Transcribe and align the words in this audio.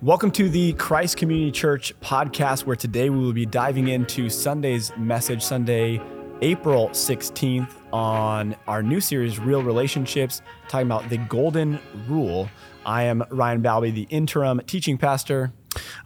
Welcome 0.00 0.30
to 0.32 0.48
the 0.48 0.74
Christ 0.74 1.16
Community 1.16 1.50
Church 1.50 1.92
podcast, 1.98 2.66
where 2.66 2.76
today 2.76 3.10
we 3.10 3.18
will 3.18 3.32
be 3.32 3.44
diving 3.44 3.88
into 3.88 4.30
Sunday's 4.30 4.92
message, 4.96 5.42
Sunday, 5.42 6.00
April 6.40 6.90
16th, 6.90 7.74
on 7.92 8.54
our 8.68 8.80
new 8.80 9.00
series, 9.00 9.40
Real 9.40 9.60
Relationships, 9.60 10.40
talking 10.68 10.86
about 10.86 11.08
the 11.08 11.16
Golden 11.16 11.80
Rule. 12.06 12.48
I 12.86 13.02
am 13.02 13.24
Ryan 13.30 13.60
Balbi, 13.60 13.92
the 13.92 14.06
interim 14.08 14.60
teaching 14.68 14.98
pastor. 14.98 15.52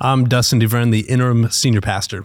I'm 0.01 0.27
Dustin 0.27 0.59
DeVriend, 0.59 0.91
the 0.91 1.01
interim 1.01 1.51
senior 1.51 1.83
pastor. 1.83 2.25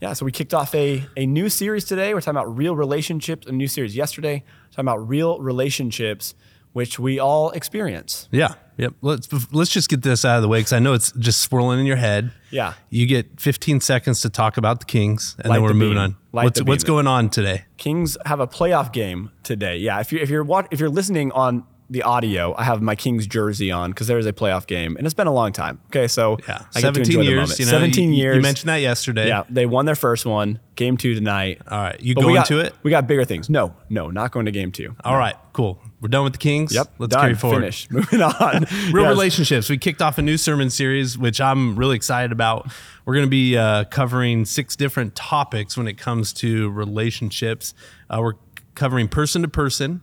Yeah, 0.00 0.14
so 0.14 0.24
we 0.24 0.32
kicked 0.32 0.54
off 0.54 0.74
a, 0.74 1.06
a 1.18 1.26
new 1.26 1.50
series 1.50 1.84
today. 1.84 2.14
We're 2.14 2.22
talking 2.22 2.38
about 2.38 2.56
real 2.56 2.76
relationships, 2.76 3.46
a 3.46 3.52
new 3.52 3.68
series 3.68 3.94
yesterday, 3.94 4.42
talking 4.70 4.84
about 4.84 5.06
real 5.06 5.38
relationships, 5.38 6.34
which 6.74 6.98
we 6.98 7.18
all 7.18 7.50
experience. 7.52 8.28
Yeah. 8.30 8.54
Yep. 8.76 8.94
Let's 9.02 9.52
let's 9.52 9.70
just 9.70 9.88
get 9.88 10.02
this 10.02 10.24
out 10.24 10.36
of 10.36 10.42
the 10.42 10.48
way 10.48 10.58
because 10.58 10.72
I 10.72 10.80
know 10.80 10.92
it's 10.94 11.12
just 11.12 11.40
swirling 11.40 11.78
in 11.78 11.86
your 11.86 11.96
head. 11.96 12.32
Yeah. 12.50 12.74
You 12.90 13.06
get 13.06 13.40
15 13.40 13.80
seconds 13.80 14.20
to 14.22 14.28
talk 14.30 14.56
about 14.56 14.80
the 14.80 14.86
Kings, 14.86 15.36
and 15.38 15.48
Light 15.48 15.56
then 15.56 15.62
we're 15.62 15.68
the 15.68 15.74
moving 15.74 15.94
beam. 15.94 16.02
on. 16.02 16.16
Light 16.32 16.44
what's 16.44 16.62
what's 16.64 16.84
going 16.84 17.06
on 17.06 17.30
today? 17.30 17.64
Kings 17.76 18.18
have 18.26 18.40
a 18.40 18.48
playoff 18.48 18.92
game 18.92 19.30
today. 19.44 19.76
Yeah, 19.76 20.00
if 20.00 20.12
you 20.12 20.18
if 20.18 20.28
you're 20.28 20.44
if 20.72 20.80
you're 20.80 20.90
listening 20.90 21.30
on 21.32 21.64
the 21.90 22.02
audio, 22.02 22.54
I 22.56 22.64
have 22.64 22.80
my 22.80 22.94
Kings 22.94 23.26
jersey 23.26 23.70
on 23.70 23.90
because 23.90 24.06
there 24.06 24.18
is 24.18 24.24
a 24.26 24.32
playoff 24.32 24.66
game, 24.66 24.96
and 24.96 25.06
it's 25.06 25.14
been 25.14 25.26
a 25.26 25.32
long 25.32 25.52
time. 25.52 25.80
Okay, 25.88 26.08
so 26.08 26.38
Yeah. 26.48 26.54
I 26.74 26.80
get 26.80 26.94
to 26.94 27.04
17 27.04 27.20
enjoy 27.20 27.30
years. 27.30 27.58
You 27.58 27.66
know, 27.66 27.70
17 27.72 28.12
you- 28.12 28.18
years. 28.22 28.36
You 28.36 28.42
mentioned 28.42 28.68
that 28.70 28.76
yesterday. 28.80 29.28
Yeah, 29.28 29.44
they 29.50 29.66
won 29.66 29.84
their 29.84 29.94
first 29.94 30.24
one. 30.24 30.60
Game 30.76 30.96
two 30.96 31.14
tonight. 31.14 31.60
All 31.70 31.78
right. 31.80 32.00
You 32.00 32.14
But 32.16 32.22
going 32.22 32.34
got, 32.34 32.46
to 32.46 32.58
it? 32.58 32.74
We 32.82 32.90
got 32.90 33.06
bigger 33.06 33.24
things. 33.24 33.48
No, 33.48 33.76
no, 33.90 34.10
not 34.10 34.32
going 34.32 34.46
to 34.46 34.50
game 34.52 34.72
two. 34.72 34.96
All 35.04 35.16
right. 35.16 35.36
Cool. 35.52 35.80
We're 36.00 36.08
done 36.08 36.24
with 36.24 36.32
the 36.32 36.38
Kings. 36.40 36.74
Yep, 36.74 36.94
Let's 36.98 37.12
done. 37.12 37.20
carry 37.20 37.34
forward. 37.34 37.60
Finish. 37.60 37.88
Moving 37.92 38.22
on. 38.22 38.66
Real 38.92 39.04
Yes. 39.04 39.10
relationships. 39.10 39.70
We 39.70 39.78
kicked 39.78 40.02
off 40.02 40.18
a 40.18 40.22
new 40.22 40.36
sermon 40.36 40.70
series, 40.70 41.16
which 41.16 41.40
I'm 41.40 41.76
really 41.76 41.94
excited 41.94 42.32
about. 42.32 42.72
We're 43.04 43.14
going 43.14 43.26
to 43.26 43.30
be 43.30 43.56
uh, 43.56 43.84
covering 43.84 44.46
six 44.46 44.74
different 44.74 45.14
topics 45.14 45.76
when 45.76 45.86
it 45.86 45.96
comes 45.96 46.32
to 46.34 46.70
relationships. 46.70 47.72
Uh, 48.10 48.18
we're 48.20 48.32
covering 48.74 49.06
person 49.06 49.42
to 49.42 49.48
person, 49.48 50.00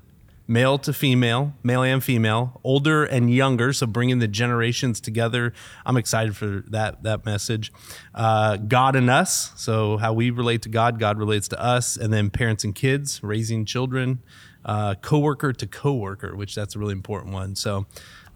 male 0.52 0.78
to 0.78 0.92
female, 0.92 1.54
male 1.64 1.82
and 1.82 2.04
female, 2.04 2.60
older 2.64 3.06
and 3.06 3.34
younger. 3.34 3.72
So 3.72 3.88
bringing 3.88 4.20
the 4.20 4.28
generations 4.28 5.00
together. 5.00 5.54
I'm 5.86 5.96
excited 5.96 6.36
for 6.36 6.66
that 6.68 7.04
that 7.04 7.26
message. 7.26 7.72
Uh, 8.14 8.58
God 8.58 8.96
and 8.96 9.10
us. 9.10 9.54
So 9.56 9.98
how 9.98 10.14
we 10.14 10.30
relate 10.30 10.62
to 10.64 10.70
God, 10.70 11.00
God 11.00 11.18
relates 11.18 11.48
to 11.50 11.62
us, 11.62 11.96
and 11.96 12.12
then 12.12 12.30
parents 12.30 12.64
and 12.64 12.76
kids, 12.76 13.24
raising 13.24 13.66
children. 13.66 14.22
Uh, 14.64 14.94
coworker 14.94 15.52
to 15.52 15.66
coworker, 15.66 16.36
which 16.36 16.54
that's 16.54 16.76
a 16.76 16.80
really 16.80 16.92
important 16.92 17.34
one. 17.34 17.56
So, 17.56 17.88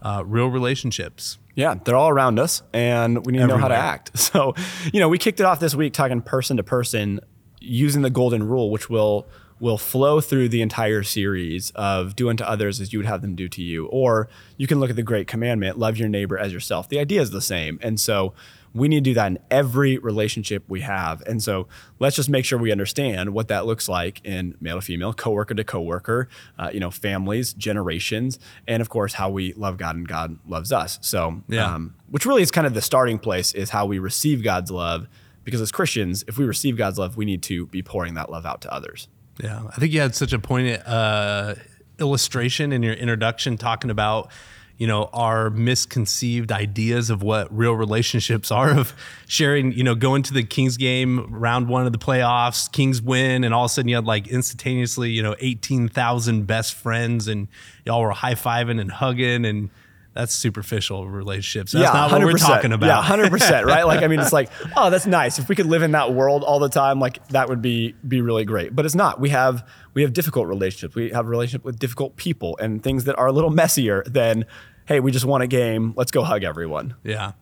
uh, 0.02 0.24
real 0.26 0.48
relationships. 0.48 1.38
Yeah, 1.54 1.76
they're 1.84 1.94
all 1.94 2.08
around 2.08 2.40
us, 2.40 2.64
and 2.72 3.24
we 3.24 3.32
need 3.32 3.38
to 3.38 3.46
know 3.46 3.56
how 3.56 3.68
to 3.68 3.76
act. 3.76 4.10
So, 4.18 4.54
you 4.92 4.98
know, 4.98 5.08
we 5.08 5.18
kicked 5.18 5.38
it 5.38 5.44
off 5.46 5.60
this 5.60 5.76
week 5.76 5.92
talking 5.92 6.20
person 6.22 6.56
to 6.56 6.64
person 6.64 7.20
using 7.60 8.02
the 8.02 8.10
golden 8.10 8.42
rule, 8.42 8.72
which 8.72 8.90
will 8.90 9.28
will 9.58 9.78
flow 9.78 10.20
through 10.20 10.48
the 10.50 10.60
entire 10.62 11.02
series 11.02 11.70
of 11.74 12.14
do 12.14 12.28
unto 12.28 12.44
others 12.44 12.80
as 12.80 12.92
you 12.92 12.98
would 12.98 13.06
have 13.06 13.22
them 13.22 13.34
do 13.34 13.48
to 13.48 13.62
you. 13.62 13.86
Or 13.86 14.28
you 14.58 14.66
can 14.66 14.78
look 14.80 14.90
at 14.90 14.96
the 14.96 15.02
great 15.02 15.26
commandment, 15.26 15.78
love 15.78 15.96
your 15.96 16.08
neighbor 16.08 16.36
as 16.38 16.52
yourself. 16.52 16.88
The 16.88 16.98
idea 16.98 17.22
is 17.22 17.30
the 17.30 17.40
same. 17.40 17.78
And 17.82 17.98
so 17.98 18.34
we 18.74 18.88
need 18.88 18.96
to 19.04 19.10
do 19.10 19.14
that 19.14 19.28
in 19.28 19.38
every 19.50 19.96
relationship 19.96 20.62
we 20.68 20.82
have. 20.82 21.22
And 21.22 21.42
so 21.42 21.66
let's 21.98 22.14
just 22.16 22.28
make 22.28 22.44
sure 22.44 22.58
we 22.58 22.70
understand 22.70 23.30
what 23.32 23.48
that 23.48 23.64
looks 23.64 23.88
like 23.88 24.20
in 24.22 24.54
male 24.60 24.76
to 24.76 24.82
female, 24.82 25.14
coworker 25.14 25.54
to 25.54 25.64
coworker, 25.64 26.28
uh, 26.58 26.68
you 26.74 26.80
know, 26.80 26.90
families, 26.90 27.54
generations, 27.54 28.38
and 28.68 28.82
of 28.82 28.90
course 28.90 29.14
how 29.14 29.30
we 29.30 29.54
love 29.54 29.78
God 29.78 29.96
and 29.96 30.06
God 30.06 30.38
loves 30.46 30.72
us. 30.72 30.98
So, 31.00 31.42
Yeah. 31.48 31.74
um, 31.74 31.94
which 32.10 32.26
really 32.26 32.42
is 32.42 32.50
kind 32.50 32.66
of 32.66 32.74
the 32.74 32.82
starting 32.82 33.18
place 33.18 33.54
is 33.54 33.70
how 33.70 33.86
we 33.86 33.98
receive 33.98 34.42
God's 34.44 34.70
love. 34.70 35.08
Because 35.44 35.60
as 35.62 35.72
Christians, 35.72 36.24
if 36.28 36.36
we 36.36 36.44
receive 36.44 36.76
God's 36.76 36.98
love, 36.98 37.16
we 37.16 37.24
need 37.24 37.40
to 37.44 37.66
be 37.68 37.80
pouring 37.80 38.14
that 38.14 38.28
love 38.30 38.44
out 38.44 38.60
to 38.62 38.72
others. 38.74 39.08
Yeah, 39.42 39.62
I 39.68 39.76
think 39.78 39.92
you 39.92 40.00
had 40.00 40.14
such 40.14 40.32
a 40.32 40.38
poignant 40.38 40.86
uh, 40.86 41.56
illustration 41.98 42.72
in 42.72 42.82
your 42.82 42.94
introduction 42.94 43.58
talking 43.58 43.90
about, 43.90 44.30
you 44.78 44.86
know, 44.86 45.10
our 45.12 45.50
misconceived 45.50 46.52
ideas 46.52 47.10
of 47.10 47.22
what 47.22 47.54
real 47.54 47.74
relationships 47.74 48.50
are 48.50 48.70
of 48.70 48.94
sharing, 49.26 49.72
you 49.72 49.84
know, 49.84 49.94
going 49.94 50.22
to 50.22 50.32
the 50.32 50.42
Kings 50.42 50.76
game, 50.76 51.26
round 51.34 51.68
one 51.68 51.86
of 51.86 51.92
the 51.92 51.98
playoffs, 51.98 52.70
Kings 52.70 53.02
win, 53.02 53.44
and 53.44 53.52
all 53.52 53.64
of 53.64 53.70
a 53.70 53.74
sudden 53.74 53.88
you 53.88 53.96
had 53.96 54.06
like 54.06 54.26
instantaneously, 54.28 55.10
you 55.10 55.22
know, 55.22 55.36
18,000 55.40 56.46
best 56.46 56.74
friends 56.74 57.28
and 57.28 57.48
y'all 57.84 58.00
were 58.00 58.12
high 58.12 58.34
fiving 58.34 58.80
and 58.80 58.90
hugging 58.90 59.44
and 59.44 59.70
that's 60.16 60.32
superficial 60.32 61.06
relationships. 61.06 61.72
That's 61.72 61.92
not 61.92 62.10
what 62.10 62.22
we're 62.22 62.32
100%. 62.32 62.38
talking 62.38 62.72
about. 62.72 62.86
Yeah, 62.86 63.02
hundred 63.02 63.30
percent, 63.30 63.66
right? 63.66 63.84
Like, 63.86 64.02
I 64.02 64.06
mean, 64.06 64.18
it's 64.18 64.32
like, 64.32 64.50
oh, 64.76 64.88
that's 64.88 65.06
nice. 65.06 65.38
If 65.38 65.50
we 65.50 65.54
could 65.54 65.66
live 65.66 65.82
in 65.82 65.92
that 65.92 66.14
world 66.14 66.42
all 66.42 66.58
the 66.58 66.70
time, 66.70 66.98
like 66.98 67.26
that 67.28 67.50
would 67.50 67.60
be 67.60 67.94
be 68.06 68.22
really 68.22 68.46
great. 68.46 68.74
But 68.74 68.86
it's 68.86 68.94
not. 68.94 69.20
We 69.20 69.28
have 69.28 69.68
we 69.92 70.00
have 70.00 70.14
difficult 70.14 70.48
relationships. 70.48 70.94
We 70.94 71.10
have 71.10 71.26
a 71.26 71.28
relationship 71.28 71.64
with 71.64 71.78
difficult 71.78 72.16
people 72.16 72.56
and 72.60 72.82
things 72.82 73.04
that 73.04 73.18
are 73.18 73.26
a 73.26 73.32
little 73.32 73.50
messier 73.50 74.02
than, 74.06 74.46
hey, 74.86 75.00
we 75.00 75.12
just 75.12 75.26
won 75.26 75.42
a 75.42 75.46
game. 75.46 75.92
Let's 75.96 76.10
go 76.10 76.22
hug 76.22 76.44
everyone. 76.44 76.94
Yeah. 77.04 77.32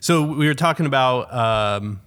So 0.00 0.22
we 0.22 0.46
were 0.46 0.54
talking 0.54 0.84
about 0.84 1.32
um, 1.32 2.00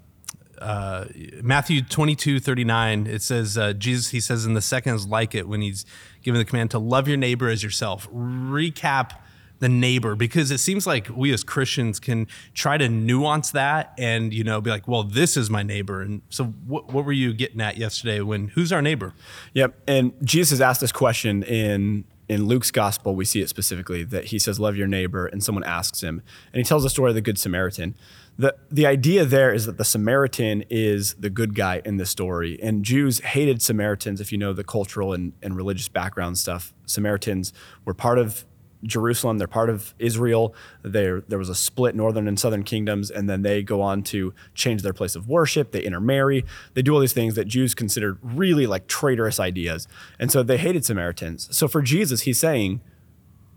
uh, 0.59 1.05
Matthew 1.41 1.81
22, 1.81 2.39
39. 2.39 3.07
It 3.07 3.23
says, 3.23 3.57
uh, 3.57 3.73
Jesus, 3.73 4.09
he 4.09 4.19
says 4.19 4.45
in 4.45 4.53
the 4.53 4.61
second 4.61 4.93
is 4.93 5.07
like 5.07 5.33
it 5.33 5.47
when 5.47 5.61
he's 5.61 5.83
given 6.21 6.37
the 6.37 6.45
command 6.45 6.69
to 6.71 6.79
love 6.79 7.07
your 7.07 7.17
neighbor 7.17 7.49
as 7.49 7.63
yourself. 7.63 8.07
Recap 8.11 9.13
the 9.61 9.69
neighbor 9.69 10.15
because 10.15 10.49
it 10.49 10.57
seems 10.57 10.87
like 10.87 11.07
we 11.15 11.31
as 11.31 11.43
Christians 11.43 11.99
can 11.99 12.27
try 12.55 12.77
to 12.77 12.89
nuance 12.89 13.51
that 13.51 13.93
and, 13.95 14.33
you 14.33 14.43
know, 14.43 14.59
be 14.59 14.71
like, 14.71 14.87
well, 14.87 15.03
this 15.03 15.37
is 15.37 15.51
my 15.51 15.61
neighbor. 15.61 16.01
And 16.01 16.23
so 16.29 16.45
what, 16.45 16.91
what 16.91 17.05
were 17.05 17.11
you 17.11 17.31
getting 17.31 17.61
at 17.61 17.77
yesterday 17.77 18.21
when 18.21 18.49
who's 18.49 18.73
our 18.73 18.81
neighbor? 18.81 19.13
Yep. 19.53 19.83
And 19.87 20.13
Jesus 20.23 20.59
asked 20.59 20.81
this 20.81 20.91
question 20.91 21.43
in 21.43 22.05
in 22.27 22.45
Luke's 22.45 22.71
gospel. 22.71 23.13
We 23.13 23.25
see 23.25 23.41
it 23.41 23.49
specifically 23.49 24.05
that 24.05 24.25
he 24.25 24.39
says, 24.39 24.57
"Love 24.57 24.77
your 24.77 24.87
neighbor," 24.87 25.25
and 25.25 25.43
someone 25.43 25.65
asks 25.65 26.01
him, 26.01 26.21
and 26.53 26.59
he 26.59 26.63
tells 26.63 26.83
the 26.83 26.89
story 26.89 27.11
of 27.11 27.15
the 27.15 27.21
good 27.21 27.37
Samaritan. 27.37 27.93
the 28.37 28.55
The 28.71 28.85
idea 28.85 29.25
there 29.25 29.53
is 29.53 29.65
that 29.65 29.77
the 29.77 29.83
Samaritan 29.83 30.63
is 30.69 31.13
the 31.15 31.29
good 31.29 31.55
guy 31.55 31.81
in 31.83 31.97
the 31.97 32.05
story, 32.05 32.57
and 32.63 32.85
Jews 32.85 33.19
hated 33.19 33.61
Samaritans. 33.61 34.21
If 34.21 34.31
you 34.31 34.37
know 34.37 34.53
the 34.53 34.63
cultural 34.63 35.11
and, 35.11 35.33
and 35.43 35.57
religious 35.57 35.89
background 35.89 36.37
stuff, 36.37 36.73
Samaritans 36.85 37.51
were 37.83 37.93
part 37.93 38.17
of 38.17 38.45
Jerusalem. 38.83 39.37
They're 39.37 39.47
part 39.47 39.69
of 39.69 39.93
Israel. 39.99 40.53
There, 40.81 41.21
there 41.21 41.37
was 41.37 41.49
a 41.49 41.55
split 41.55 41.95
northern 41.95 42.27
and 42.27 42.39
southern 42.39 42.63
kingdoms, 42.63 43.11
and 43.11 43.29
then 43.29 43.41
they 43.41 43.63
go 43.63 43.81
on 43.81 44.03
to 44.03 44.33
change 44.53 44.81
their 44.81 44.93
place 44.93 45.15
of 45.15 45.27
worship. 45.27 45.71
They 45.71 45.81
intermarry. 45.81 46.45
They 46.73 46.81
do 46.81 46.93
all 46.93 46.99
these 46.99 47.13
things 47.13 47.35
that 47.35 47.45
Jews 47.45 47.73
considered 47.73 48.17
really 48.21 48.67
like 48.67 48.87
traitorous 48.87 49.39
ideas, 49.39 49.87
and 50.19 50.31
so 50.31 50.43
they 50.43 50.57
hated 50.57 50.85
Samaritans. 50.85 51.47
So 51.55 51.67
for 51.67 51.81
Jesus, 51.81 52.21
he's 52.21 52.39
saying, 52.39 52.81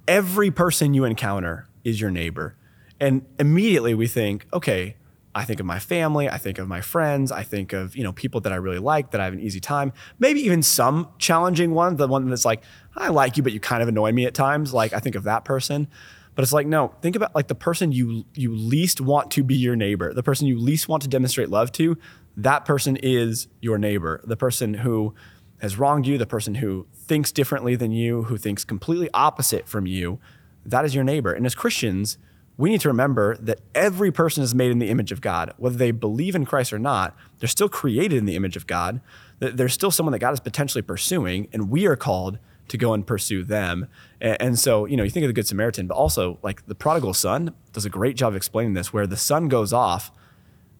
every 0.06 0.50
person 0.50 0.94
you 0.94 1.04
encounter 1.04 1.66
is 1.84 2.00
your 2.00 2.10
neighbor, 2.10 2.56
and 3.00 3.24
immediately 3.38 3.94
we 3.94 4.06
think, 4.06 4.46
okay. 4.52 4.96
I 5.34 5.44
think 5.44 5.58
of 5.58 5.66
my 5.66 5.80
family, 5.80 6.28
I 6.28 6.38
think 6.38 6.58
of 6.58 6.68
my 6.68 6.80
friends, 6.80 7.32
I 7.32 7.42
think 7.42 7.72
of, 7.72 7.96
you 7.96 8.04
know, 8.04 8.12
people 8.12 8.40
that 8.42 8.52
I 8.52 8.56
really 8.56 8.78
like, 8.78 9.10
that 9.10 9.20
I 9.20 9.24
have 9.24 9.32
an 9.32 9.40
easy 9.40 9.58
time. 9.58 9.92
Maybe 10.18 10.40
even 10.40 10.62
some 10.62 11.08
challenging 11.18 11.72
one, 11.72 11.96
the 11.96 12.06
one 12.06 12.28
that's 12.28 12.44
like, 12.44 12.62
I 12.96 13.08
like 13.08 13.36
you, 13.36 13.42
but 13.42 13.52
you 13.52 13.58
kind 13.58 13.82
of 13.82 13.88
annoy 13.88 14.12
me 14.12 14.26
at 14.26 14.34
times. 14.34 14.72
Like 14.72 14.92
I 14.92 15.00
think 15.00 15.16
of 15.16 15.24
that 15.24 15.44
person. 15.44 15.88
But 16.34 16.42
it's 16.42 16.52
like, 16.52 16.66
no, 16.66 16.94
think 17.00 17.16
about 17.16 17.34
like 17.34 17.48
the 17.48 17.54
person 17.54 17.92
you 17.92 18.24
you 18.34 18.52
least 18.52 19.00
want 19.00 19.30
to 19.32 19.44
be 19.44 19.54
your 19.54 19.76
neighbor, 19.76 20.12
the 20.12 20.22
person 20.22 20.46
you 20.46 20.58
least 20.58 20.88
want 20.88 21.02
to 21.02 21.08
demonstrate 21.08 21.48
love 21.48 21.70
to, 21.72 21.96
that 22.36 22.64
person 22.64 22.96
is 22.96 23.48
your 23.60 23.78
neighbor. 23.78 24.20
The 24.24 24.36
person 24.36 24.74
who 24.74 25.14
has 25.60 25.78
wronged 25.78 26.06
you, 26.06 26.18
the 26.18 26.26
person 26.26 26.56
who 26.56 26.86
thinks 26.94 27.30
differently 27.30 27.76
than 27.76 27.92
you, 27.92 28.24
who 28.24 28.36
thinks 28.36 28.64
completely 28.64 29.08
opposite 29.14 29.68
from 29.68 29.86
you, 29.86 30.18
that 30.66 30.84
is 30.84 30.94
your 30.94 31.04
neighbor. 31.04 31.32
And 31.32 31.46
as 31.46 31.54
Christians, 31.54 32.18
we 32.56 32.70
need 32.70 32.80
to 32.82 32.88
remember 32.88 33.36
that 33.38 33.60
every 33.74 34.12
person 34.12 34.42
is 34.42 34.54
made 34.54 34.70
in 34.70 34.78
the 34.78 34.88
image 34.88 35.10
of 35.10 35.20
God. 35.20 35.52
Whether 35.56 35.76
they 35.76 35.90
believe 35.90 36.34
in 36.34 36.44
Christ 36.44 36.72
or 36.72 36.78
not, 36.78 37.16
they're 37.38 37.48
still 37.48 37.68
created 37.68 38.18
in 38.18 38.26
the 38.26 38.36
image 38.36 38.56
of 38.56 38.66
God. 38.66 39.00
There's 39.40 39.74
still 39.74 39.90
someone 39.90 40.12
that 40.12 40.20
God 40.20 40.32
is 40.32 40.40
potentially 40.40 40.82
pursuing, 40.82 41.48
and 41.52 41.68
we 41.68 41.86
are 41.86 41.96
called 41.96 42.38
to 42.68 42.78
go 42.78 42.94
and 42.94 43.06
pursue 43.06 43.44
them. 43.44 43.88
And, 44.20 44.58
so, 44.58 44.86
you 44.86 44.96
know, 44.96 45.02
you 45.02 45.10
think 45.10 45.24
of 45.24 45.28
the 45.28 45.34
Good 45.34 45.48
Samaritan, 45.48 45.88
but 45.88 45.96
also 45.96 46.38
like 46.42 46.64
the 46.66 46.74
prodigal 46.74 47.12
son 47.12 47.54
does 47.72 47.84
a 47.84 47.90
great 47.90 48.16
job 48.16 48.34
explaining 48.34 48.74
this, 48.74 48.92
where 48.92 49.06
the 49.06 49.16
son 49.16 49.48
goes 49.48 49.72
off, 49.72 50.12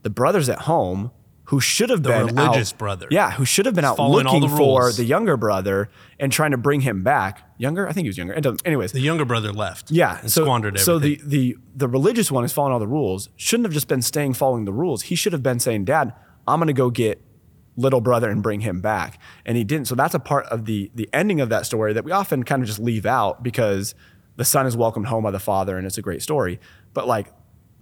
the 0.03 0.11
brothers 0.11 0.49
at 0.49 0.61
home 0.61 1.11
who 1.49 1.61
should 1.61 1.91
have 1.91 2.03
been 2.03 2.27
the 2.29 2.33
religious 2.35 2.73
out- 2.73 2.79
brother. 2.79 3.07
yeah, 3.11 3.33
who 3.33 3.45
should 3.45 3.67
have 3.67 3.75
been 3.75 3.85
out 3.85 3.99
looking 3.99 4.41
the 4.41 4.49
for 4.49 4.91
the 4.93 5.05
younger 5.05 5.37
brother 5.37 5.91
and 6.19 6.33
trying 6.33 6.53
to 6.53 6.57
bring 6.57 6.81
him 6.81 7.03
back. 7.03 7.43
Younger, 7.59 7.87
I 7.89 7.93
think 7.93 8.05
he 8.05 8.09
was 8.09 8.17
younger. 8.19 8.35
Um, 8.47 8.57
anyways, 8.65 8.93
The 8.93 9.01
younger 9.01 9.25
brother 9.25 9.53
left. 9.53 9.91
yeah, 9.91 10.21
And 10.21 10.31
so, 10.33 10.43
squandered 10.45 10.79
So 10.81 10.99
the 10.99 11.21
the 11.25 11.57
the 11.77 11.87
religious 11.89 12.31
one 12.33 12.45
is 12.45 12.53
following 12.53 12.73
all 12.73 12.79
the 12.81 12.87
rules. 12.89 13.29
Shouldn't 13.37 13.67
have 13.67 13.75
just 13.75 13.89
been 13.89 14.03
staying 14.03 14.35
following 14.35 14.65
the 14.65 14.73
rules. 14.73 15.03
He 15.03 15.15
should 15.15 15.33
have 15.35 15.43
been 15.43 15.59
saying, 15.61 15.85
"Dad, 15.85 16.13
I'm 16.49 16.59
going 16.61 16.69
to 16.69 16.73
go 16.73 16.91
get 16.91 17.21
little 17.77 18.01
brother 18.01 18.31
and 18.31 18.43
bring 18.43 18.61
him 18.61 18.81
back." 18.81 19.19
And 19.45 19.57
he 19.57 19.65
didn't. 19.65 19.87
So 19.89 19.95
that's 19.95 20.15
a 20.15 20.21
part 20.21 20.47
of 20.47 20.65
the 20.65 20.91
the 20.95 21.09
ending 21.13 21.41
of 21.41 21.49
that 21.51 21.67
story 21.67 21.93
that 21.93 22.05
we 22.05 22.13
often 22.13 22.43
kind 22.45 22.63
of 22.63 22.67
just 22.69 22.79
leave 22.81 23.05
out 23.05 23.43
because 23.43 23.95
the 24.37 24.45
son 24.45 24.67
is 24.67 24.77
welcomed 24.77 25.07
home 25.07 25.23
by 25.25 25.31
the 25.31 25.39
father 25.39 25.77
and 25.77 25.87
it's 25.87 25.99
a 25.99 26.03
great 26.03 26.23
story. 26.23 26.59
But 26.95 27.07
like 27.07 27.33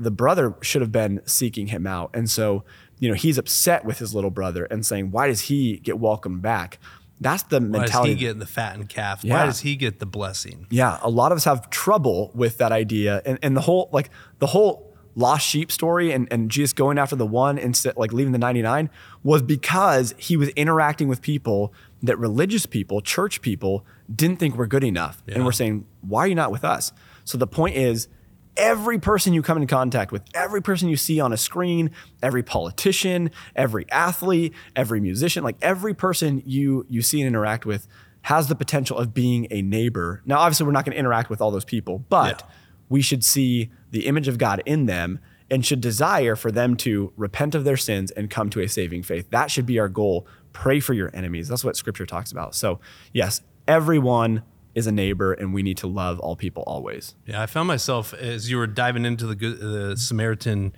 the 0.03 0.11
brother 0.11 0.55
should 0.63 0.81
have 0.83 0.93
been 0.93 1.21
seeking 1.27 1.69
him 1.69 1.87
out. 1.87 2.11
And 2.15 2.29
so, 2.31 2.65
you 2.99 3.09
know, 3.09 3.15
he's 3.15 3.39
upset 3.39 3.85
with 3.85 3.99
his 3.99 4.15
little 4.15 4.31
brother 4.31 4.65
and 4.67 4.85
saying, 4.85 5.11
why 5.11 5.27
does 5.29 5.43
he 5.43 5.79
get 5.79 5.99
welcomed 5.99 6.43
back? 6.43 6.79
That's 7.21 7.45
the 7.45 7.61
Why 7.61 7.67
mentality. 7.81 8.15
does 8.15 8.21
he 8.21 8.27
get 8.27 8.39
the 8.41 8.47
fattened 8.47 8.89
calf? 8.89 9.23
Yeah. 9.25 9.35
Why 9.41 9.47
does 9.47 9.61
he 9.61 9.77
get 9.77 10.01
the 10.01 10.07
blessing? 10.07 10.67
Yeah, 10.71 10.99
a 11.03 11.09
lot 11.11 11.31
of 11.31 11.37
us 11.37 11.45
have 11.45 11.71
trouble 11.71 12.33
with 12.35 12.59
that 12.59 12.73
idea, 12.73 13.23
and 13.25 13.39
and 13.43 13.57
the 13.57 13.61
whole 13.61 13.89
like 13.93 14.11
the 14.41 14.49
whole 14.49 14.93
lost 15.15 15.47
sheep 15.47 15.71
story, 15.71 16.11
and 16.11 16.27
and 16.33 16.51
Jesus 16.51 16.73
going 16.73 16.99
after 16.99 17.15
the 17.15 17.27
one 17.27 17.59
instead 17.59 17.97
like 17.97 18.13
leaving 18.13 18.33
the 18.33 18.41
ninety 18.41 18.61
nine 18.61 18.91
was 19.23 19.41
because 19.41 20.15
he 20.19 20.37
was 20.37 20.49
interacting 20.51 21.07
with 21.07 21.23
people 21.23 21.73
that 22.03 22.19
religious 22.19 22.67
people, 22.67 23.01
church 23.01 23.41
people 23.41 23.87
didn't 24.13 24.39
think 24.41 24.57
were 24.57 24.67
good 24.67 24.83
enough, 24.83 25.23
and 25.29 25.37
Yeah. 25.37 25.45
we're 25.45 25.53
saying, 25.53 25.87
why 26.01 26.25
are 26.25 26.27
you 26.27 26.35
not 26.35 26.51
with 26.51 26.65
us? 26.65 26.93
So 27.25 27.39
the 27.39 27.47
point 27.47 27.77
is. 27.77 28.09
Every 28.57 28.99
person 28.99 29.33
you 29.33 29.41
come 29.43 29.57
in 29.57 29.67
contact 29.67 30.13
with, 30.13 30.23
every 30.35 30.61
person 30.61 30.89
you 30.89 30.97
see 30.97 31.21
on 31.21 31.33
a 31.33 31.37
screen, 31.39 31.91
every 32.23 32.43
politician, 32.43 33.31
every 33.57 33.91
athlete, 33.91 34.53
every 34.77 35.01
musician, 35.01 35.43
like 35.43 35.57
every 35.63 35.95
person 35.95 36.43
you 36.45 36.85
you 36.89 37.01
see 37.03 37.21
and 37.23 37.29
interact 37.29 37.65
with 37.65 37.87
has 38.23 38.49
the 38.49 38.55
potential 38.55 38.99
of 38.99 39.15
being 39.15 39.47
a 39.51 39.63
neighbor. 39.63 40.23
Now, 40.27 40.39
obviously, 40.39 40.67
we're 40.67 40.73
not 40.73 40.85
going 40.85 40.93
to 40.93 40.99
interact 40.99 41.31
with 41.31 41.41
all 41.41 41.51
those 41.51 41.65
people, 41.65 42.05
but 42.09 42.43
Yeah. 42.43 42.47
we 42.89 43.01
should 43.03 43.25
see 43.25 43.71
the 43.91 44.07
image 44.07 44.29
of 44.29 44.39
God 44.39 44.63
in 44.67 44.87
them 44.87 45.19
and 45.51 45.67
should 45.67 45.81
desire 45.81 46.37
for 46.37 46.53
them 46.53 46.77
to 46.77 47.13
repent 47.17 47.55
of 47.55 47.65
their 47.65 47.77
sins 47.77 48.11
and 48.13 48.31
come 48.31 48.49
to 48.51 48.61
a 48.61 48.69
saving 48.69 49.03
faith. 49.03 49.29
That 49.31 49.51
should 49.51 49.67
be 49.67 49.79
our 49.79 49.89
goal. 49.89 50.27
Pray 50.53 50.79
for 50.79 50.93
your 50.95 51.11
enemies. 51.15 51.49
That's 51.49 51.65
what 51.65 51.77
scripture 51.77 52.07
talks 52.07 52.31
about. 52.31 52.55
So, 52.55 52.81
yes, 53.13 53.41
everyone 53.67 54.43
is 54.75 54.87
a 54.87 54.93
neighbor 54.93 55.33
and 55.33 55.53
we 55.53 55.63
need 55.63 55.77
to 55.79 55.87
love 55.87 56.19
all 56.21 56.37
people 56.37 56.63
always. 56.67 57.15
Yeah, 57.27 57.43
I 57.43 57.47
found 57.47 57.69
myself 57.69 58.15
as 58.15 58.51
you 58.51 58.57
were 58.57 58.67
diving 58.67 59.05
into 59.05 59.27
the 59.27 59.35
the 59.35 59.97
Samaritan, 59.97 60.75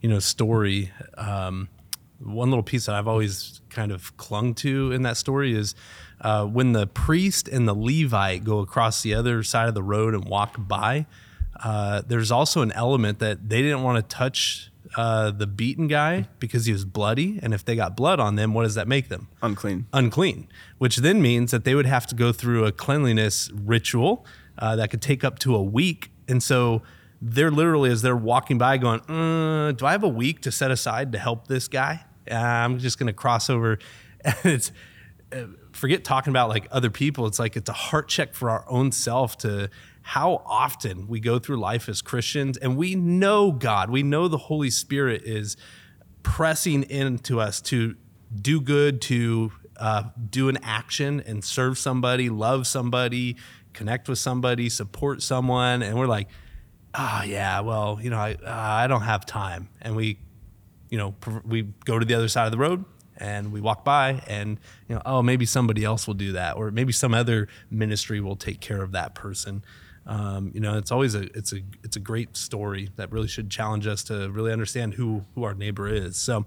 you 0.00 0.08
know, 0.08 0.18
story. 0.18 0.92
Um, 1.16 1.68
one 2.18 2.50
little 2.50 2.64
piece 2.64 2.86
that 2.86 2.94
I've 2.94 3.08
always 3.08 3.60
kind 3.70 3.92
of 3.92 4.16
clung 4.16 4.54
to 4.56 4.92
in 4.92 5.02
that 5.02 5.16
story 5.16 5.54
is 5.54 5.74
uh, 6.20 6.44
when 6.44 6.72
the 6.72 6.86
priest 6.86 7.48
and 7.48 7.68
the 7.68 7.74
Levite 7.74 8.44
go 8.44 8.58
across 8.58 9.02
the 9.02 9.14
other 9.14 9.42
side 9.42 9.68
of 9.68 9.74
the 9.74 9.82
road 9.82 10.14
and 10.14 10.24
walk 10.24 10.56
by. 10.58 11.06
Uh, 11.62 12.02
there's 12.06 12.30
also 12.30 12.62
an 12.62 12.70
element 12.72 13.18
that 13.18 13.48
they 13.48 13.62
didn't 13.62 13.82
want 13.82 13.96
to 13.96 14.16
touch 14.16 14.70
uh, 14.96 15.30
the 15.30 15.46
beaten 15.46 15.86
guy 15.86 16.28
because 16.38 16.66
he 16.66 16.72
was 16.72 16.84
bloody, 16.84 17.38
and 17.42 17.52
if 17.52 17.64
they 17.64 17.76
got 17.76 17.96
blood 17.96 18.20
on 18.20 18.36
them, 18.36 18.54
what 18.54 18.62
does 18.62 18.74
that 18.74 18.88
make 18.88 19.08
them? 19.08 19.28
Unclean. 19.42 19.86
unclean, 19.92 20.48
which 20.78 20.96
then 20.96 21.20
means 21.20 21.50
that 21.50 21.64
they 21.64 21.74
would 21.74 21.86
have 21.86 22.06
to 22.08 22.14
go 22.14 22.32
through 22.32 22.64
a 22.64 22.72
cleanliness 22.72 23.50
ritual 23.52 24.24
uh, 24.58 24.76
that 24.76 24.90
could 24.90 25.02
take 25.02 25.24
up 25.24 25.38
to 25.40 25.54
a 25.54 25.62
week. 25.62 26.10
And 26.26 26.42
so 26.42 26.82
they're 27.20 27.50
literally, 27.50 27.90
as 27.90 28.02
they're 28.02 28.16
walking 28.16 28.58
by, 28.58 28.78
going, 28.78 29.00
uh, 29.08 29.72
Do 29.72 29.86
I 29.86 29.92
have 29.92 30.04
a 30.04 30.08
week 30.08 30.40
to 30.42 30.52
set 30.52 30.70
aside 30.70 31.12
to 31.12 31.18
help 31.18 31.48
this 31.48 31.68
guy? 31.68 32.04
Uh, 32.30 32.34
I'm 32.34 32.78
just 32.78 32.98
going 32.98 33.06
to 33.08 33.12
cross 33.12 33.50
over. 33.50 33.78
And 34.24 34.36
it's, 34.46 34.72
uh, 35.32 35.44
forget 35.72 36.02
talking 36.02 36.32
about 36.32 36.48
like 36.48 36.66
other 36.72 36.90
people. 36.90 37.26
It's 37.26 37.38
like 37.38 37.56
it's 37.56 37.70
a 37.70 37.74
heart 37.74 38.08
check 38.08 38.34
for 38.34 38.50
our 38.50 38.64
own 38.68 38.90
self 38.90 39.38
to 39.38 39.70
how 40.08 40.40
often 40.46 41.06
we 41.06 41.20
go 41.20 41.38
through 41.38 41.58
life 41.58 41.86
as 41.86 42.00
Christians 42.00 42.56
and 42.56 42.78
we 42.78 42.94
know 42.94 43.52
God, 43.52 43.90
we 43.90 44.02
know 44.02 44.26
the 44.26 44.38
Holy 44.38 44.70
Spirit 44.70 45.20
is 45.24 45.54
pressing 46.22 46.84
into 46.84 47.38
us 47.38 47.60
to 47.60 47.94
do 48.34 48.58
good, 48.58 49.02
to 49.02 49.52
uh, 49.76 50.04
do 50.30 50.48
an 50.48 50.56
action 50.62 51.22
and 51.26 51.44
serve 51.44 51.76
somebody, 51.76 52.30
love 52.30 52.66
somebody, 52.66 53.36
connect 53.74 54.08
with 54.08 54.18
somebody, 54.18 54.70
support 54.70 55.20
someone, 55.20 55.82
and 55.82 55.98
we're 55.98 56.06
like, 56.06 56.28
oh 56.94 57.22
yeah, 57.26 57.60
well, 57.60 57.98
you 58.00 58.08
know, 58.08 58.16
I 58.16 58.32
uh, 58.32 58.50
I 58.50 58.86
don't 58.86 59.02
have 59.02 59.26
time, 59.26 59.68
and 59.82 59.94
we, 59.94 60.18
you 60.88 60.96
know, 60.96 61.16
we 61.44 61.64
go 61.84 61.98
to 61.98 62.06
the 62.06 62.14
other 62.14 62.28
side 62.28 62.46
of 62.46 62.52
the 62.52 62.58
road 62.58 62.86
and 63.18 63.52
we 63.52 63.60
walk 63.60 63.84
by, 63.84 64.22
and 64.26 64.58
you 64.88 64.94
know, 64.94 65.02
oh 65.04 65.22
maybe 65.22 65.44
somebody 65.44 65.84
else 65.84 66.06
will 66.06 66.14
do 66.14 66.32
that, 66.32 66.56
or 66.56 66.70
maybe 66.70 66.94
some 66.94 67.12
other 67.12 67.46
ministry 67.70 68.22
will 68.22 68.36
take 68.36 68.60
care 68.60 68.82
of 68.82 68.92
that 68.92 69.14
person. 69.14 69.62
Um, 70.08 70.50
you 70.54 70.60
know, 70.60 70.78
it's 70.78 70.90
always 70.90 71.14
a 71.14 71.24
it's 71.36 71.52
a 71.52 71.58
it's 71.84 71.96
a 71.96 72.00
great 72.00 72.34
story 72.34 72.88
that 72.96 73.12
really 73.12 73.28
should 73.28 73.50
challenge 73.50 73.86
us 73.86 74.02
to 74.04 74.30
really 74.30 74.50
understand 74.52 74.94
who 74.94 75.22
who 75.34 75.44
our 75.44 75.52
neighbor 75.54 75.86
is. 75.86 76.16
So, 76.16 76.46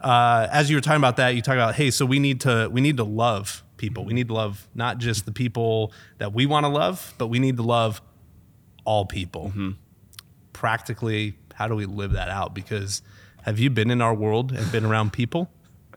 uh, 0.00 0.46
as 0.52 0.70
you 0.70 0.76
were 0.76 0.80
talking 0.80 0.98
about 1.00 1.16
that, 1.16 1.34
you 1.34 1.42
talk 1.42 1.54
about 1.54 1.74
hey, 1.74 1.90
so 1.90 2.06
we 2.06 2.20
need 2.20 2.40
to 2.42 2.68
we 2.70 2.80
need 2.80 2.96
to 2.98 3.04
love 3.04 3.64
people. 3.76 4.04
We 4.04 4.14
need 4.14 4.28
to 4.28 4.34
love 4.34 4.68
not 4.74 4.98
just 4.98 5.26
the 5.26 5.32
people 5.32 5.92
that 6.18 6.32
we 6.32 6.46
want 6.46 6.62
to 6.64 6.68
love, 6.68 7.12
but 7.18 7.26
we 7.26 7.40
need 7.40 7.56
to 7.56 7.64
love 7.64 8.00
all 8.84 9.04
people. 9.04 9.52
Practically, 10.52 11.34
how 11.54 11.66
do 11.66 11.74
we 11.74 11.86
live 11.86 12.12
that 12.12 12.28
out? 12.28 12.54
Because 12.54 13.02
have 13.42 13.58
you 13.58 13.68
been 13.70 13.90
in 13.90 14.00
our 14.00 14.14
world 14.14 14.52
and 14.52 14.70
been 14.70 14.84
around 14.84 15.12
people? 15.12 15.50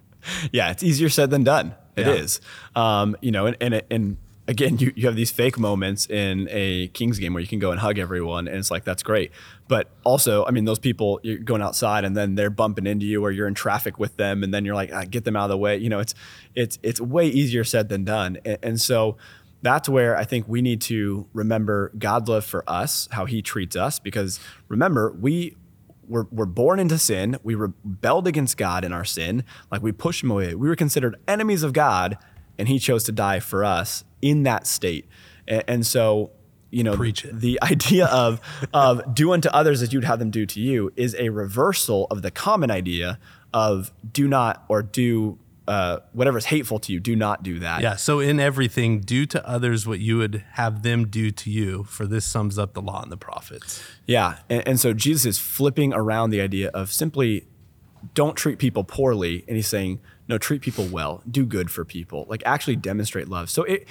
yeah, 0.51 0.71
it's 0.71 0.81
easier 0.81 1.09
said 1.09 1.29
than 1.29 1.43
done. 1.43 1.75
It 1.95 2.07
Yeah. 2.07 2.13
is, 2.13 2.41
um, 2.75 3.15
you 3.21 3.31
know, 3.31 3.45
and, 3.45 3.57
and 3.61 3.81
and 3.91 4.17
again, 4.47 4.77
you, 4.77 4.93
you 4.95 5.05
have 5.07 5.15
these 5.15 5.31
fake 5.31 5.57
moments 5.57 6.07
in 6.07 6.47
a 6.51 6.87
Kings 6.89 7.19
game 7.19 7.33
where 7.33 7.41
you 7.41 7.47
can 7.47 7.59
go 7.59 7.71
and 7.71 7.79
hug 7.79 7.97
everyone, 7.97 8.47
and 8.47 8.57
it's 8.57 8.71
like 8.71 8.83
that's 8.83 9.03
great. 9.03 9.31
But 9.67 9.89
also, 10.03 10.45
I 10.45 10.51
mean, 10.51 10.65
those 10.65 10.79
people 10.79 11.19
you're 11.23 11.37
going 11.37 11.61
outside 11.61 12.05
and 12.05 12.15
then 12.15 12.35
they're 12.35 12.49
bumping 12.49 12.85
into 12.85 13.05
you, 13.05 13.23
or 13.23 13.31
you're 13.31 13.47
in 13.47 13.53
traffic 13.53 13.99
with 13.99 14.17
them, 14.17 14.43
and 14.43 14.53
then 14.53 14.65
you're 14.65 14.75
like, 14.75 14.91
ah, 14.93 15.03
get 15.09 15.23
them 15.23 15.35
out 15.35 15.45
of 15.45 15.49
the 15.49 15.57
way. 15.57 15.77
You 15.77 15.89
know, 15.89 15.99
it's 15.99 16.13
it's 16.53 16.79
it's 16.83 17.01
way 17.01 17.27
easier 17.27 17.63
said 17.63 17.89
than 17.89 18.03
done, 18.03 18.37
and, 18.45 18.57
and 18.61 18.81
so. 18.81 19.17
That's 19.61 19.89
where 19.89 20.15
I 20.15 20.25
think 20.25 20.47
we 20.47 20.61
need 20.61 20.79
to 20.81 21.25
remember 21.33 21.91
God's 21.97 22.29
love 22.29 22.45
for 22.45 22.63
us, 22.69 23.07
how 23.13 23.25
He 23.25 23.41
treats 23.41 23.75
us, 23.75 23.97
because 23.97 24.39
remember, 24.67 25.11
we 25.19 25.55
we're, 26.07 26.25
we're 26.31 26.45
born 26.45 26.79
into 26.79 26.97
sin. 26.97 27.37
We 27.43 27.55
rebelled 27.55 28.27
against 28.27 28.57
God 28.57 28.85
in 28.85 28.93
our 28.93 29.05
sin. 29.05 29.43
Like 29.71 29.81
we 29.81 29.91
pushed 29.91 30.23
him 30.23 30.29
away. 30.29 30.55
We 30.55 30.67
were 30.67 30.75
considered 30.75 31.15
enemies 31.27 31.63
of 31.63 31.73
God, 31.73 32.17
and 32.57 32.67
he 32.67 32.79
chose 32.79 33.03
to 33.05 33.11
die 33.11 33.39
for 33.39 33.63
us 33.63 34.03
in 34.21 34.43
that 34.43 34.67
state. 34.67 35.07
And, 35.47 35.63
and 35.67 35.85
so, 35.85 36.31
you 36.71 36.83
know, 36.83 36.95
the 36.95 37.59
idea 37.63 38.07
of 38.07 38.41
of 38.73 39.13
do 39.13 39.31
unto 39.31 39.49
others 39.49 39.81
as 39.81 39.93
you'd 39.93 40.03
have 40.03 40.19
them 40.19 40.31
do 40.31 40.45
to 40.45 40.59
you 40.59 40.91
is 40.95 41.15
a 41.19 41.29
reversal 41.29 42.07
of 42.11 42.21
the 42.21 42.31
common 42.31 42.71
idea 42.71 43.19
of 43.53 43.91
do 44.11 44.27
not 44.27 44.65
or 44.67 44.83
do 44.83 45.37
uh, 45.67 45.99
whatever's 46.13 46.45
hateful 46.45 46.79
to 46.79 46.93
you. 46.93 46.99
Do 46.99 47.15
not 47.15 47.43
do 47.43 47.59
that. 47.59 47.81
Yeah. 47.81 47.95
So 47.95 48.19
in 48.19 48.39
everything, 48.39 48.99
do 48.99 49.25
to 49.27 49.47
others 49.47 49.87
what 49.87 49.99
you 49.99 50.17
would 50.17 50.43
have 50.53 50.83
them 50.83 51.07
do 51.07 51.31
to 51.31 51.49
you. 51.49 51.83
For 51.85 52.05
this 52.05 52.25
sums 52.25 52.59
up 52.59 52.73
the 52.73 52.81
law 52.81 53.01
and 53.01 53.11
the 53.11 53.17
prophets. 53.17 53.83
Yeah. 54.05 54.37
And, 54.49 54.67
and 54.67 54.79
so 54.79 54.93
Jesus 54.93 55.25
is 55.25 55.39
flipping 55.39 55.93
around 55.93 56.29
the 56.29 56.41
idea 56.41 56.69
of 56.69 56.91
simply 56.91 57.47
don't 58.13 58.35
treat 58.35 58.59
people 58.59 58.83
poorly. 58.83 59.43
And 59.47 59.55
he's 59.55 59.67
saying, 59.67 59.99
no, 60.27 60.37
treat 60.37 60.61
people 60.61 60.85
well, 60.85 61.21
do 61.29 61.45
good 61.45 61.69
for 61.69 61.85
people, 61.85 62.25
like 62.29 62.43
actually 62.45 62.75
demonstrate 62.75 63.27
love. 63.27 63.49
So 63.49 63.63
it, 63.63 63.87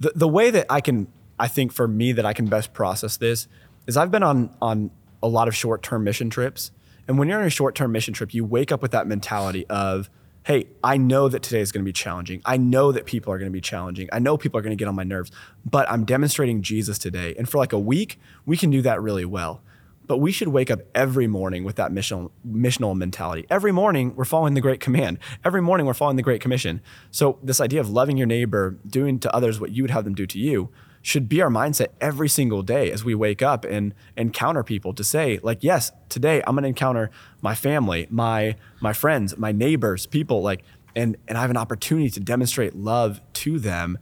the, 0.00 0.12
the 0.14 0.28
way 0.28 0.50
that 0.50 0.66
I 0.70 0.80
can, 0.80 1.08
I 1.38 1.48
think 1.48 1.72
for 1.72 1.86
me 1.86 2.12
that 2.12 2.24
I 2.24 2.32
can 2.32 2.46
best 2.46 2.72
process 2.72 3.16
this 3.16 3.48
is 3.86 3.96
I've 3.96 4.10
been 4.10 4.22
on, 4.22 4.50
on 4.60 4.90
a 5.22 5.28
lot 5.28 5.48
of 5.48 5.54
short 5.54 5.82
term 5.82 6.04
mission 6.04 6.30
trips. 6.30 6.70
And 7.06 7.18
when 7.18 7.28
you're 7.28 7.40
on 7.40 7.46
a 7.46 7.50
short 7.50 7.74
term 7.74 7.92
mission 7.92 8.14
trip, 8.14 8.34
you 8.34 8.44
wake 8.44 8.70
up 8.70 8.82
with 8.82 8.90
that 8.92 9.06
mentality 9.06 9.66
of, 9.68 10.10
hey, 10.44 10.68
I 10.82 10.96
know 10.96 11.28
that 11.28 11.42
today 11.42 11.60
is 11.60 11.72
going 11.72 11.84
to 11.84 11.88
be 11.88 11.92
challenging. 11.92 12.40
I 12.44 12.56
know 12.56 12.92
that 12.92 13.06
people 13.06 13.32
are 13.32 13.38
going 13.38 13.50
to 13.50 13.52
be 13.52 13.60
challenging. 13.60 14.08
I 14.12 14.18
know 14.18 14.38
people 14.38 14.58
are 14.58 14.62
going 14.62 14.76
to 14.76 14.80
get 14.80 14.88
on 14.88 14.94
my 14.94 15.04
nerves, 15.04 15.30
but 15.64 15.90
I'm 15.90 16.04
demonstrating 16.04 16.62
Jesus 16.62 16.98
today. 16.98 17.34
And 17.36 17.48
for 17.48 17.58
like 17.58 17.72
a 17.72 17.78
week, 17.78 18.18
we 18.46 18.56
can 18.56 18.70
do 18.70 18.80
that 18.82 19.02
really 19.02 19.24
well. 19.24 19.62
But 20.08 20.18
we 20.18 20.32
should 20.32 20.48
wake 20.48 20.70
up 20.70 20.80
every 20.94 21.28
morning 21.28 21.62
with 21.62 21.76
that 21.76 21.92
missional, 21.92 22.30
missional 22.46 22.96
mentality. 22.96 23.46
Every 23.48 23.72
morning, 23.72 24.16
we're 24.16 24.24
following 24.24 24.54
the 24.54 24.60
Great 24.60 24.80
Command. 24.80 25.18
Every 25.44 25.62
morning, 25.62 25.86
we're 25.86 25.94
following 25.94 26.16
the 26.16 26.22
Great 26.22 26.40
Commission. 26.40 26.80
So, 27.12 27.38
this 27.42 27.60
idea 27.60 27.80
of 27.80 27.88
loving 27.90 28.16
your 28.16 28.26
neighbor, 28.26 28.78
doing 28.86 29.20
to 29.20 29.32
others 29.32 29.60
what 29.60 29.70
you 29.70 29.84
would 29.84 29.90
have 29.90 30.04
them 30.04 30.14
do 30.14 30.26
to 30.26 30.38
you, 30.38 30.70
should 31.02 31.28
be 31.28 31.40
our 31.40 31.48
mindset 31.48 31.88
every 32.00 32.28
single 32.28 32.62
day 32.62 32.90
as 32.90 33.04
we 33.04 33.14
wake 33.14 33.42
up 33.42 33.64
and 33.64 33.94
encounter 34.16 34.62
people 34.62 34.92
to 34.92 35.04
say 35.04 35.38
like 35.42 35.62
yes 35.62 35.92
today 36.08 36.42
i'm 36.46 36.54
going 36.54 36.62
to 36.62 36.68
encounter 36.68 37.10
my 37.40 37.54
family 37.54 38.06
my 38.10 38.54
my 38.80 38.92
friends 38.92 39.36
my 39.38 39.52
neighbors 39.52 40.06
people 40.06 40.42
like 40.42 40.62
and 40.96 41.16
and 41.26 41.38
i 41.38 41.40
have 41.40 41.50
an 41.50 41.56
opportunity 41.56 42.10
to 42.10 42.20
demonstrate 42.20 42.74
love 42.74 43.20
to 43.32 43.58
them 43.58 43.98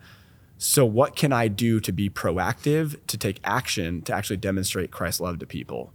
so 0.58 0.84
what 0.84 1.14
can 1.14 1.32
i 1.32 1.48
do 1.48 1.78
to 1.80 1.92
be 1.92 2.08
proactive 2.08 2.96
to 3.06 3.18
take 3.18 3.38
action 3.44 4.00
to 4.02 4.12
actually 4.12 4.36
demonstrate 4.36 4.90
christ's 4.90 5.20
love 5.20 5.38
to 5.38 5.46
people 5.46 5.92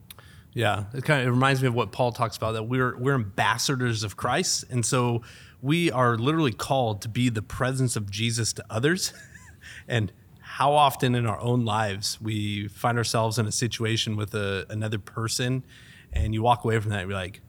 Yeah, 0.54 0.86
it 0.94 1.06
kind 1.06 1.22
of 1.22 1.28
it 1.28 1.32
reminds 1.32 1.62
me 1.62 1.68
of 1.68 1.74
what 1.74 1.92
Paul 1.92 2.12
talks 2.12 2.36
about 2.36 2.54
that 2.54 2.64
we're 2.64 2.98
we're 2.98 3.16
ambassadors 3.16 4.04
of 4.04 4.18
Christ, 4.18 4.66
and 4.70 4.86
so 4.86 5.22
we 5.62 5.92
are 5.92 6.18
literally 6.18 6.52
called 6.52 7.02
to 7.04 7.10
be 7.10 7.30
the 7.30 7.42
presence 7.42 7.96
of 7.96 8.10
Jesus 8.10 8.52
to 8.54 8.66
others. 8.70 9.14
and 9.88 10.12
how 10.42 10.74
often 10.74 11.16
in 11.16 11.26
our 11.26 11.40
own 11.40 11.64
lives 11.64 12.20
we 12.20 12.68
find 12.68 12.98
ourselves 12.98 13.40
in 13.40 13.46
a 13.46 13.52
situation 13.52 14.18
with 14.18 14.34
a, 14.34 14.66
another 14.70 15.00
person, 15.00 15.64
and 16.12 16.34
you 16.34 16.42
walk 16.42 16.66
away 16.66 16.78
from 16.80 16.92
that 16.92 17.02
and 17.02 17.10
you're 17.10 17.18
like, 17.18 17.42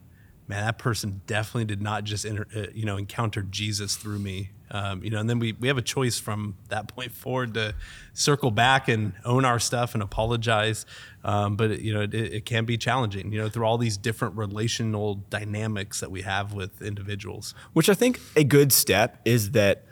man, 0.47 0.65
that 0.65 0.79
person 0.79 1.23
definitely 1.27 1.65
did 1.65 1.83
not 1.83 2.05
just 2.05 2.25
enter, 2.25 2.47
uh, 2.55 2.67
you 2.73 2.85
know 2.85 2.97
encounter 2.97 3.43
Jesus 3.43 3.97
through 3.97 4.21
me. 4.21 4.51
Um, 4.73 5.05
you 5.05 5.11
know, 5.11 5.21
and 5.21 5.29
then 5.29 5.39
we, 5.39 5.53
we 5.53 5.69
have 5.69 5.77
a 5.77 5.83
choice 5.83 6.19
from 6.19 6.57
that 6.71 6.89
point 6.89 7.13
forward 7.13 7.53
to 7.55 7.75
circle 8.15 8.51
back 8.51 8.89
and 8.89 9.13
own 9.23 9.45
our 9.45 9.59
stuff 9.59 9.93
and 9.93 10.03
apologize. 10.03 10.87
Um, 11.25 11.57
but 11.57 11.81
you 11.81 11.93
know, 11.93 12.01
it, 12.01 12.15
it 12.15 12.47
can 12.47 12.65
be 12.65 12.79
challenging. 12.79 13.31
You 13.33 13.43
know, 13.43 13.49
through 13.51 13.67
all 13.67 13.77
these 13.77 13.99
different 13.99 14.37
relational 14.37 15.17
dynamics 15.29 16.01
that 16.01 16.11
we 16.11 16.23
have 16.23 16.55
with 16.55 16.81
individuals. 16.81 17.55
Which 17.75 17.91
I 17.91 17.95
think 17.95 18.19
a 18.35 18.45
good 18.45 18.73
step 18.73 19.21
is 19.27 19.51
that 19.51 19.85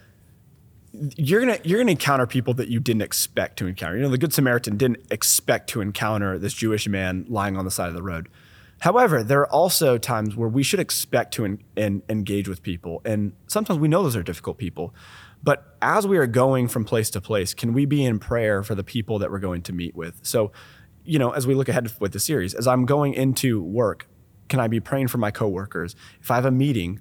you're 0.93 1.41
gonna 1.41 1.59
you're 1.63 1.79
gonna 1.79 1.93
encounter 1.93 2.27
people 2.27 2.55
that 2.55 2.69
you 2.69 2.81
didn't 2.81 3.03
expect 3.03 3.59
to 3.59 3.67
encounter. 3.67 3.97
You 3.97 4.03
know, 4.03 4.09
the 4.09 4.19
Good 4.19 4.33
Samaritan 4.33 4.79
didn't 4.79 5.07
expect 5.11 5.69
to 5.71 5.83
encounter 5.83 6.39
this 6.39 6.55
Jewish 6.55 6.89
man 6.89 7.27
lying 7.29 7.57
on 7.57 7.67
the 7.67 7.71
side 7.71 7.89
of 7.89 7.95
the 7.95 8.03
road. 8.03 8.29
However, 8.81 9.23
there 9.23 9.41
are 9.41 9.53
also 9.53 9.99
times 9.99 10.37
where 10.37 10.49
we 10.49 10.63
should 10.63 10.81
expect 10.81 11.35
to 11.35 11.45
en- 11.45 11.63
en- 11.77 12.03
engage 12.09 12.49
with 12.49 12.63
people, 12.63 13.03
and 13.05 13.33
sometimes 13.47 13.79
we 13.79 13.89
know 13.89 14.03
those 14.03 14.17
are 14.17 14.23
difficult 14.23 14.59
people. 14.59 14.95
But 15.43 15.77
as 15.81 16.07
we 16.07 16.19
are 16.19 16.27
going 16.27 16.69
from 16.69 16.85
place 16.85 17.11
to 17.11 17.21
place, 17.21 17.55
can 17.55 17.73
we 17.73 17.87
be 17.87 18.05
in 18.05 18.19
prayer 18.19 18.63
for 18.63 18.75
the 18.75 18.85
people 18.85 19.19
that 19.21 19.31
we're 19.31 19.39
going 19.39 19.63
to 19.63 19.73
meet 19.73 19.95
with? 19.95 20.21
So, 20.23 20.53
you 21.05 21.19
know, 21.19 21.31
as 21.31 21.47
we 21.47 21.55
look 21.55 21.69
ahead 21.69 21.91
with 22.01 22.13
the 22.13 22.21
series, 22.21 22.53
as 22.55 22.67
I'm 22.67 22.85
going 22.85 23.15
into 23.15 23.63
work, 23.63 24.07
can 24.49 24.61
I 24.61 24.69
be 24.69 24.81
praying 24.81 25.09
for 25.09 25.19
my 25.19 25.31
coworkers? 25.31 25.95
If 26.21 26.31
I 26.31 26.35
have 26.35 26.45
a 26.45 26.51
meeting, 26.51 27.01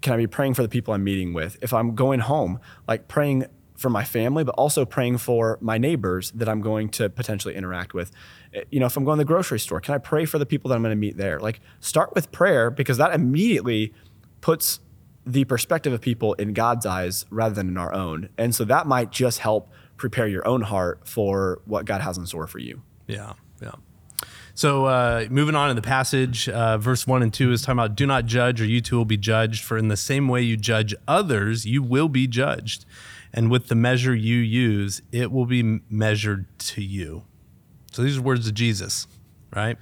can 0.00 0.12
I 0.12 0.16
be 0.16 0.26
praying 0.26 0.54
for 0.54 0.62
the 0.62 0.68
people 0.68 0.94
I'm 0.94 1.04
meeting 1.04 1.32
with? 1.32 1.56
If 1.62 1.72
I'm 1.72 1.94
going 1.94 2.20
home, 2.20 2.60
like 2.86 3.08
praying 3.08 3.46
for 3.78 3.88
my 3.88 4.04
family, 4.04 4.42
but 4.42 4.54
also 4.56 4.84
praying 4.84 5.16
for 5.18 5.56
my 5.60 5.78
neighbors 5.78 6.32
that 6.32 6.48
I'm 6.48 6.60
going 6.60 6.88
to 6.90 7.08
potentially 7.08 7.54
interact 7.54 7.94
with. 7.94 8.10
Eh, 8.52 8.64
you 8.70 8.80
know, 8.80 8.86
if 8.86 8.96
I'm 8.96 9.04
going 9.04 9.18
to 9.18 9.24
the 9.24 9.28
grocery 9.28 9.60
store, 9.60 9.80
can 9.80 9.94
I 9.94 9.98
pray 9.98 10.24
for 10.24 10.38
the 10.38 10.46
people 10.46 10.68
that 10.68 10.74
I'm 10.74 10.82
going 10.82 10.90
to 10.90 10.96
meet 10.96 11.16
there? 11.16 11.38
Like, 11.38 11.60
start 11.78 12.14
with 12.14 12.32
prayer 12.32 12.70
because 12.70 12.96
that 12.98 13.14
immediately 13.14 13.94
puts 14.40 14.80
the 15.24 15.44
perspective 15.44 15.92
of 15.92 16.00
people 16.00 16.34
in 16.34 16.54
God's 16.54 16.86
eyes 16.86 17.24
rather 17.30 17.54
than 17.54 17.68
in 17.68 17.76
our 17.76 17.94
own. 17.94 18.30
And 18.36 18.54
so 18.54 18.64
that 18.64 18.86
might 18.86 19.12
just 19.12 19.38
help 19.38 19.70
prepare 19.96 20.26
your 20.26 20.46
own 20.46 20.62
heart 20.62 21.06
for 21.06 21.60
what 21.64 21.84
God 21.84 22.00
has 22.00 22.18
in 22.18 22.26
store 22.26 22.48
for 22.48 22.58
you. 22.58 22.82
Yeah, 23.06 23.34
yeah. 23.62 23.72
So 24.54 24.86
uh, 24.86 25.26
moving 25.30 25.54
on 25.54 25.70
in 25.70 25.76
the 25.76 25.82
passage, 25.82 26.48
uh, 26.48 26.78
verse 26.78 27.06
one 27.06 27.22
and 27.22 27.32
two 27.32 27.52
is 27.52 27.62
talking 27.62 27.78
about 27.78 27.94
do 27.94 28.06
not 28.06 28.26
judge, 28.26 28.60
or 28.60 28.64
you 28.64 28.80
too 28.80 28.96
will 28.96 29.04
be 29.04 29.16
judged. 29.16 29.62
For 29.62 29.78
in 29.78 29.86
the 29.86 29.96
same 29.96 30.26
way 30.26 30.42
you 30.42 30.56
judge 30.56 30.96
others, 31.06 31.64
you 31.64 31.80
will 31.80 32.08
be 32.08 32.26
judged, 32.26 32.84
and 33.32 33.50
with 33.50 33.68
the 33.68 33.74
measure 33.74 34.14
you 34.14 34.36
use, 34.36 35.02
it 35.12 35.30
will 35.30 35.46
be 35.46 35.80
measured 35.90 36.46
to 36.58 36.82
you. 36.82 37.24
So 37.92 38.02
these 38.02 38.18
are 38.18 38.22
words 38.22 38.46
of 38.46 38.54
Jesus, 38.54 39.06
right? 39.54 39.76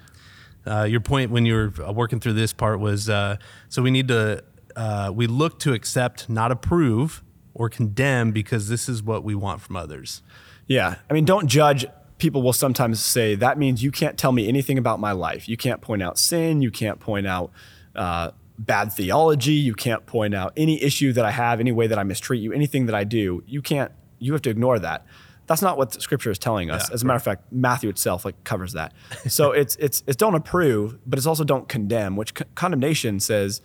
Uh, 0.67 0.85
your 0.85 1.01
point 1.01 1.31
when 1.31 1.47
you 1.47 1.55
were 1.55 1.93
working 1.93 2.19
through 2.19 2.33
this 2.33 2.53
part 2.53 2.81
was 2.81 3.09
uh, 3.09 3.37
so 3.69 3.83
we 3.83 3.91
need 3.91 4.09
to 4.09 4.43
uh, 4.75 5.11
we 5.15 5.27
look 5.27 5.59
to 5.61 5.73
accept, 5.73 6.29
not 6.29 6.51
approve 6.51 7.23
or 7.55 7.71
condemn, 7.71 8.33
because 8.33 8.69
this 8.69 8.89
is 8.89 9.03
what 9.03 9.25
we 9.25 9.35
want 9.35 9.63
from 9.63 9.77
others. 9.77 10.23
Yeah, 10.67 10.97
I 11.09 11.15
mean, 11.15 11.25
don't 11.25 11.47
judge 11.47 11.87
people 12.19 12.43
will 12.43 12.53
sometimes 12.53 13.01
say 13.01 13.35
that 13.35 13.59
means 13.59 13.83
you 13.83 13.91
can't 13.91 14.19
tell 14.19 14.33
me 14.33 14.49
anything 14.49 14.79
about 14.79 15.01
my 15.01 15.13
life. 15.13 15.49
You 15.49 15.57
can't 15.57 15.81
point 15.81 16.03
out 16.03 16.19
sin. 16.19 16.63
You 16.63 16.71
can't 16.71 16.99
point 16.99 17.27
out 17.27 17.51
uh, 17.95 18.31
bad 18.59 18.93
theology. 18.93 19.53
You 19.55 19.75
can't 19.75 20.07
point 20.07 20.35
out 20.35 20.53
any 20.57 20.83
issue 20.83 21.13
that 21.13 21.25
I 21.25 21.31
have, 21.31 21.61
any 21.61 21.73
way 21.73 21.87
that 21.87 21.99
I 21.99 22.03
mistreat 22.03 22.41
you, 22.43 22.53
anything 22.53 22.87
that 22.87 22.95
I 22.95 23.05
do. 23.05 23.43
You 23.47 23.63
can't. 23.63 23.93
You 24.19 24.33
have 24.33 24.43
to 24.43 24.51
ignore 24.51 24.79
that. 24.79 25.05
That's 25.47 25.63
not 25.63 25.77
what 25.79 26.01
Scripture 26.03 26.31
is 26.31 26.39
telling 26.39 26.71
us. 26.71 26.89
Yeah, 26.89 26.95
As 26.95 27.03
a 27.03 27.07
matter 27.07 27.19
of 27.19 27.23
fact, 27.23 27.53
Matthew 27.53 27.89
itself 27.89 28.25
like 28.25 28.43
covers 28.45 28.73
that. 28.73 28.93
so 29.29 29.53
it's 29.61 29.77
it's 29.77 30.03
it's 30.07 30.17
don't 30.17 30.35
approve, 30.35 30.99
but 31.07 31.19
it's 31.19 31.27
also 31.27 31.45
don't 31.45 31.69
condemn. 31.69 32.17
Which 32.17 32.33
c- 32.37 32.45
condemnation 32.55 33.21
says 33.21 33.61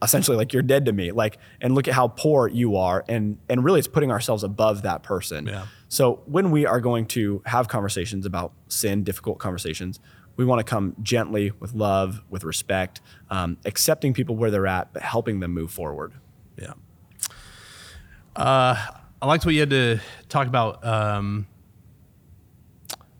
essentially 0.00 0.36
like 0.36 0.52
you're 0.52 0.62
dead 0.62 0.84
to 0.86 0.92
me 0.92 1.10
like 1.10 1.38
and 1.60 1.74
look 1.74 1.88
at 1.88 1.94
how 1.94 2.06
poor 2.06 2.46
you 2.46 2.76
are 2.76 3.04
and 3.08 3.36
and 3.48 3.64
really 3.64 3.80
it's 3.80 3.88
putting 3.88 4.12
ourselves 4.12 4.44
above 4.44 4.82
that 4.82 5.02
person 5.02 5.44
Yeah. 5.48 5.66
so 5.88 6.22
when 6.26 6.52
we 6.52 6.66
are 6.66 6.80
going 6.80 7.04
to 7.06 7.42
have 7.46 7.66
conversations 7.66 8.24
about 8.24 8.52
sin, 8.68 9.02
difficult 9.02 9.40
conversations, 9.40 9.98
we 10.36 10.44
want 10.44 10.58
to 10.60 10.64
come 10.64 10.96
gently 11.02 11.52
with 11.60 11.74
love, 11.74 12.22
with 12.30 12.44
respect, 12.44 13.00
um, 13.30 13.58
accepting 13.64 14.14
people 14.14 14.36
where 14.36 14.50
they're 14.50 14.66
at, 14.66 14.92
but 14.92 15.02
helping 15.02 15.40
them 15.40 15.52
move 15.52 15.70
forward. 15.70 16.12
Yeah. 16.58 16.72
Uh, 18.34 18.76
I 19.20 19.26
liked 19.26 19.44
what 19.44 19.54
you 19.54 19.60
had 19.60 19.70
to 19.70 20.00
talk 20.28 20.46
about. 20.46 20.84
Um, 20.84 21.46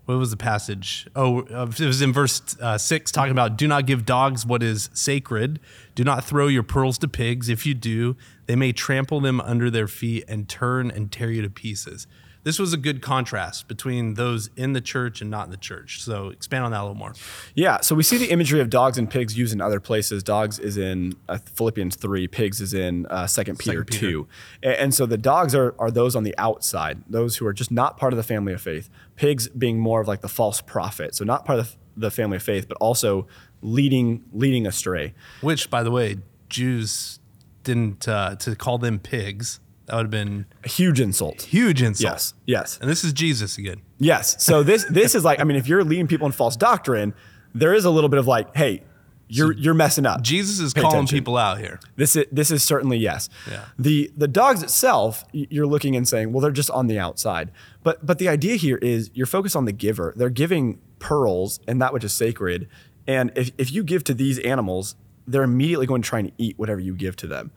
what 0.05 0.17
was 0.17 0.31
the 0.31 0.37
passage? 0.37 1.07
Oh, 1.15 1.43
uh, 1.43 1.71
it 1.79 1.85
was 1.85 2.01
in 2.01 2.11
verse 2.11 2.41
uh, 2.59 2.77
six, 2.77 3.09
talking 3.11 3.31
about 3.31 3.57
do 3.57 3.67
not 3.67 3.85
give 3.85 4.05
dogs 4.05 4.45
what 4.45 4.61
is 4.61 4.89
sacred. 4.93 5.61
Do 5.95 6.03
not 6.03 6.25
throw 6.25 6.47
your 6.47 6.63
pearls 6.63 6.97
to 6.99 7.07
pigs. 7.07 7.47
If 7.47 7.65
you 7.65 7.73
do, 7.73 8.17
they 8.47 8.57
may 8.57 8.73
trample 8.73 9.21
them 9.21 9.39
under 9.39 9.69
their 9.69 9.87
feet 9.87 10.25
and 10.27 10.49
turn 10.49 10.91
and 10.91 11.09
tear 11.09 11.31
you 11.31 11.41
to 11.41 11.49
pieces. 11.49 12.05
This 12.43 12.59
was 12.59 12.73
a 12.73 12.77
good 12.77 13.01
contrast 13.01 13.67
between 13.67 14.15
those 14.15 14.49
in 14.57 14.73
the 14.73 14.81
church 14.81 15.21
and 15.21 15.31
not 15.31 15.45
in 15.45 15.51
the 15.51 15.57
church. 15.57 16.01
So 16.01 16.29
expand 16.29 16.65
on 16.65 16.71
that 16.71 16.81
a 16.81 16.83
little 16.83 16.95
more. 16.95 17.13
Yeah, 17.55 17.79
so 17.81 17.95
we 17.95 18.03
see 18.03 18.17
the 18.17 18.31
imagery 18.31 18.59
of 18.59 18.69
dogs 18.69 18.97
and 18.97 19.09
pigs 19.09 19.37
used 19.37 19.53
in 19.53 19.61
other 19.61 19.79
places. 19.79 20.23
Dogs 20.23 20.59
is 20.59 20.77
in 20.77 21.15
uh, 21.29 21.37
Philippians 21.37 21.95
3, 21.95 22.27
pigs 22.27 22.59
is 22.59 22.73
in 22.73 23.05
uh, 23.09 23.27
2 23.27 23.55
Peter, 23.55 23.85
Peter. 23.85 23.99
2. 23.99 24.27
And, 24.61 24.73
and 24.73 24.93
so 24.93 25.05
the 25.05 25.17
dogs 25.17 25.55
are, 25.55 25.73
are 25.79 25.89
those 25.89 26.15
on 26.15 26.23
the 26.23 26.35
outside, 26.37 27.03
those 27.07 27.37
who 27.37 27.45
are 27.45 27.53
just 27.53 27.71
not 27.71 27.97
part 27.97 28.11
of 28.11 28.17
the 28.17 28.23
family 28.23 28.53
of 28.53 28.61
faith. 28.61 28.89
Pigs 29.15 29.47
being 29.47 29.79
more 29.79 30.01
of 30.01 30.07
like 30.07 30.21
the 30.21 30.29
false 30.29 30.59
prophet, 30.59 31.15
so 31.15 31.23
not 31.23 31.45
part 31.45 31.59
of 31.59 31.77
the 31.95 32.11
family 32.11 32.37
of 32.37 32.43
faith, 32.43 32.67
but 32.67 32.75
also 32.77 33.27
leading 33.61 34.23
leading 34.33 34.67
astray. 34.67 35.13
Which, 35.41 35.69
by 35.69 35.83
the 35.83 35.91
way, 35.91 36.17
Jews 36.49 37.19
didn't 37.63 38.07
uh, 38.07 38.35
to 38.37 38.55
call 38.55 38.77
them 38.77 38.99
pigs. 38.99 39.59
That 39.85 39.95
would 39.97 40.03
have 40.03 40.11
been 40.11 40.45
A 40.63 40.69
huge 40.69 40.99
insult. 41.01 41.41
huge 41.43 41.81
insult. 41.81 42.13
Yes, 42.13 42.33
yes. 42.45 42.77
And 42.81 42.89
this 42.89 43.03
is 43.03 43.11
Jesus 43.13 43.57
again. 43.57 43.81
Yes. 43.99 44.41
So 44.43 44.63
this 44.63 44.85
this 44.89 45.13
is 45.15 45.23
like 45.25 45.39
I 45.39 45.43
mean, 45.43 45.57
if 45.57 45.67
you're 45.67 45.83
leading 45.83 46.07
people 46.07 46.25
in 46.25 46.31
false 46.31 46.55
doctrine, 46.55 47.13
there 47.53 47.73
is 47.73 47.83
a 47.85 47.89
little 47.89 48.09
bit 48.09 48.19
of 48.19 48.25
like, 48.27 48.55
hey, 48.55 48.83
you're 49.27 49.51
you're 49.53 49.73
messing 49.73 50.05
up. 50.05 50.21
Jesus 50.21 50.59
is 50.59 50.73
Pay 50.73 50.81
calling 50.81 50.97
attention. 50.97 51.17
people 51.17 51.37
out 51.37 51.57
here. 51.59 51.79
This 51.95 52.15
is 52.15 52.25
this 52.31 52.49
is 52.51 52.63
certainly 52.63 52.97
yes. 52.97 53.29
Yeah. 53.49 53.65
The 53.79 54.11
the 54.15 54.27
dogs 54.27 54.63
itself, 54.63 55.23
you're 55.31 55.65
looking 55.67 55.95
and 55.95 56.07
saying, 56.07 56.31
well, 56.31 56.41
they're 56.41 56.51
just 56.51 56.69
on 56.69 56.87
the 56.87 56.99
outside. 56.99 57.51
But 57.83 58.05
but 58.05 58.19
the 58.19 58.29
idea 58.29 58.55
here 58.55 58.77
is 58.77 59.09
you're 59.13 59.25
focused 59.25 59.55
on 59.55 59.65
the 59.65 59.71
giver. 59.71 60.13
They're 60.15 60.29
giving 60.29 60.79
pearls 60.99 61.59
and 61.67 61.81
that 61.81 61.93
which 61.93 62.03
is 62.03 62.13
sacred. 62.13 62.67
And 63.07 63.31
if 63.35 63.51
if 63.57 63.71
you 63.71 63.83
give 63.83 64.03
to 64.05 64.13
these 64.13 64.39
animals, 64.39 64.95
they're 65.27 65.43
immediately 65.43 65.87
going 65.87 66.01
to 66.01 66.07
try 66.07 66.19
and 66.19 66.31
eat 66.37 66.57
whatever 66.59 66.79
you 66.79 66.95
give 66.95 67.15
to 67.17 67.27
them. 67.27 67.51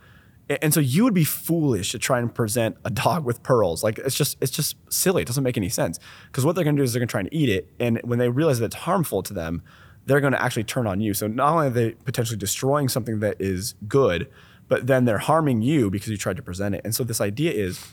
And 0.49 0.73
so 0.73 0.79
you 0.79 1.03
would 1.03 1.15
be 1.15 1.25
foolish 1.25 1.91
to 1.91 1.99
try 1.99 2.21
and 2.21 2.33
present 2.33 2.77
a 2.85 2.91
dog 2.91 3.25
with 3.25 3.43
pearls. 3.43 3.83
Like 3.83 3.99
it's 3.99 4.15
just 4.15 4.37
it's 4.41 4.53
just 4.53 4.77
silly. 4.93 5.23
It 5.23 5.27
doesn't 5.27 5.43
make 5.43 5.57
any 5.57 5.69
sense. 5.69 5.99
Because 6.27 6.45
what 6.45 6.55
they're 6.55 6.65
going 6.65 6.77
to 6.77 6.81
do 6.81 6.85
is 6.85 6.93
they're 6.93 7.01
going 7.01 7.09
to 7.09 7.13
try 7.13 7.21
and 7.21 7.29
eat 7.33 7.49
it, 7.49 7.69
and 7.81 8.01
when 8.05 8.19
they 8.19 8.29
realize 8.29 8.61
that 8.61 8.67
it's 8.67 8.77
harmful 8.77 9.23
to 9.25 9.35
them, 9.35 9.63
they're 10.07 10.21
going 10.21 10.33
to 10.33 10.43
actually 10.43 10.65
turn 10.65 10.87
on 10.87 11.01
you. 11.01 11.15
So 11.15 11.27
not 11.27 11.53
only 11.53 11.67
are 11.67 11.71
they 11.71 11.91
potentially 11.93 12.39
destroying 12.39 12.89
something 12.89 13.19
that 13.21 13.37
is 13.41 13.75
good, 13.89 14.31
but 14.69 14.87
then 14.87 15.05
they're 15.05 15.19
harming 15.19 15.63
you 15.63 15.91
because 15.91 16.09
you 16.09 16.17
tried 16.17 16.37
to 16.37 16.43
present 16.43 16.75
it. 16.75 16.81
And 16.85 16.95
so 16.95 17.03
this 17.05 17.21
idea 17.21 17.53
is 17.53 17.85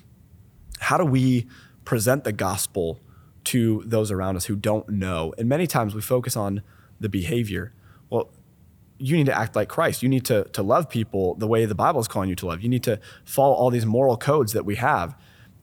how 0.80 0.98
do 0.98 1.06
we 1.06 1.48
present 1.86 2.24
the 2.24 2.32
gospel 2.32 3.00
to 3.46 3.84
those 3.86 4.12
around 4.12 4.36
us 4.36 4.46
who 4.46 4.56
don't 4.56 4.88
know? 4.90 5.34
And 5.38 5.50
many 5.50 5.66
times 5.68 5.96
we 5.96 6.02
focus 6.02 6.38
on 6.38 6.62
the 7.00 7.10
behavior. 7.10 7.74
You 8.98 9.18
need 9.18 9.26
to 9.26 9.38
act 9.38 9.56
like 9.56 9.70
Christ. 9.70 10.04
You 10.04 10.10
need 10.10 10.26
to, 10.26 10.46
to 10.46 10.62
love 10.64 10.90
people 10.90 11.36
the 11.36 11.48
way 11.48 11.66
the 11.66 11.76
Bible 11.76 12.00
is 12.00 12.08
calling 12.08 12.30
you 12.30 12.36
to 12.38 12.46
love. 12.46 12.62
You 12.62 12.70
need 12.70 12.84
to 12.84 13.00
follow 13.26 13.54
all 13.54 13.70
these 13.70 13.86
moral 13.86 14.18
codes 14.18 14.54
that 14.54 14.66
we 14.66 14.76
have. 14.76 15.16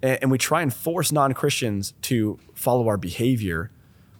And, 0.02 0.18
and 0.22 0.30
we 0.30 0.38
try 0.38 0.62
and 0.62 0.72
force 0.74 1.10
non 1.12 1.32
Christians 1.32 1.94
to 2.02 2.38
follow 2.54 2.88
our 2.88 2.96
behavior 2.96 3.70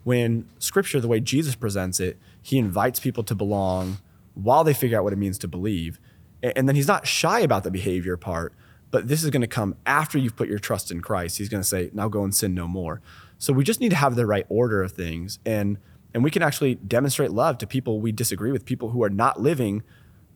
when 0.05 0.49
scripture, 0.59 1.01
the 1.01 1.09
way 1.09 1.21
Jesus 1.21 1.55
presents 1.55 2.01
it, 2.01 2.19
he 2.41 2.57
invites 2.59 3.01
people 3.01 3.23
to 3.25 3.35
belong 3.35 3.99
while 4.35 4.65
they 4.65 4.73
figure 4.73 4.97
out 4.99 5.05
what 5.05 5.13
it 5.13 5.17
means 5.19 5.39
to 5.39 5.49
believe. 5.49 6.01
A- 6.43 6.57
And 6.57 6.67
then 6.69 6.75
he's 6.77 6.89
not 6.89 7.07
shy 7.07 7.41
about 7.41 7.65
the 7.65 7.71
behavior 7.71 8.17
part, 8.17 8.55
but 8.91 9.09
this 9.09 9.23
is 9.23 9.29
going 9.31 9.43
to 9.43 9.47
come 9.47 9.77
after 9.85 10.17
you've 10.19 10.37
put 10.37 10.49
your 10.49 10.59
trust 10.59 10.91
in 10.91 11.01
Christ. 11.03 11.37
He's 11.39 11.51
going 11.51 11.63
to 11.63 11.69
say, 11.69 11.91
now 11.93 12.09
go 12.09 12.25
and 12.25 12.35
sin 12.35 12.55
no 12.55 12.67
more. 12.67 13.03
So 13.39 13.53
we 13.53 13.63
just 13.63 13.81
need 13.81 13.91
to 13.91 13.97
have 13.97 14.17
the 14.17 14.27
right 14.27 14.47
order 14.49 14.83
of 14.83 14.93
things. 14.93 15.39
And, 15.45 15.77
and 16.15 16.25
we 16.25 16.31
can 16.31 16.43
actually 16.43 16.75
demonstrate 16.75 17.31
love 17.31 17.59
to 17.59 17.67
people 17.67 18.01
we 18.01 18.13
disagree 18.13 18.53
with, 18.53 18.65
people 18.65 18.91
who 18.91 19.03
are 19.03 19.11
not 19.11 19.41
living 19.41 19.83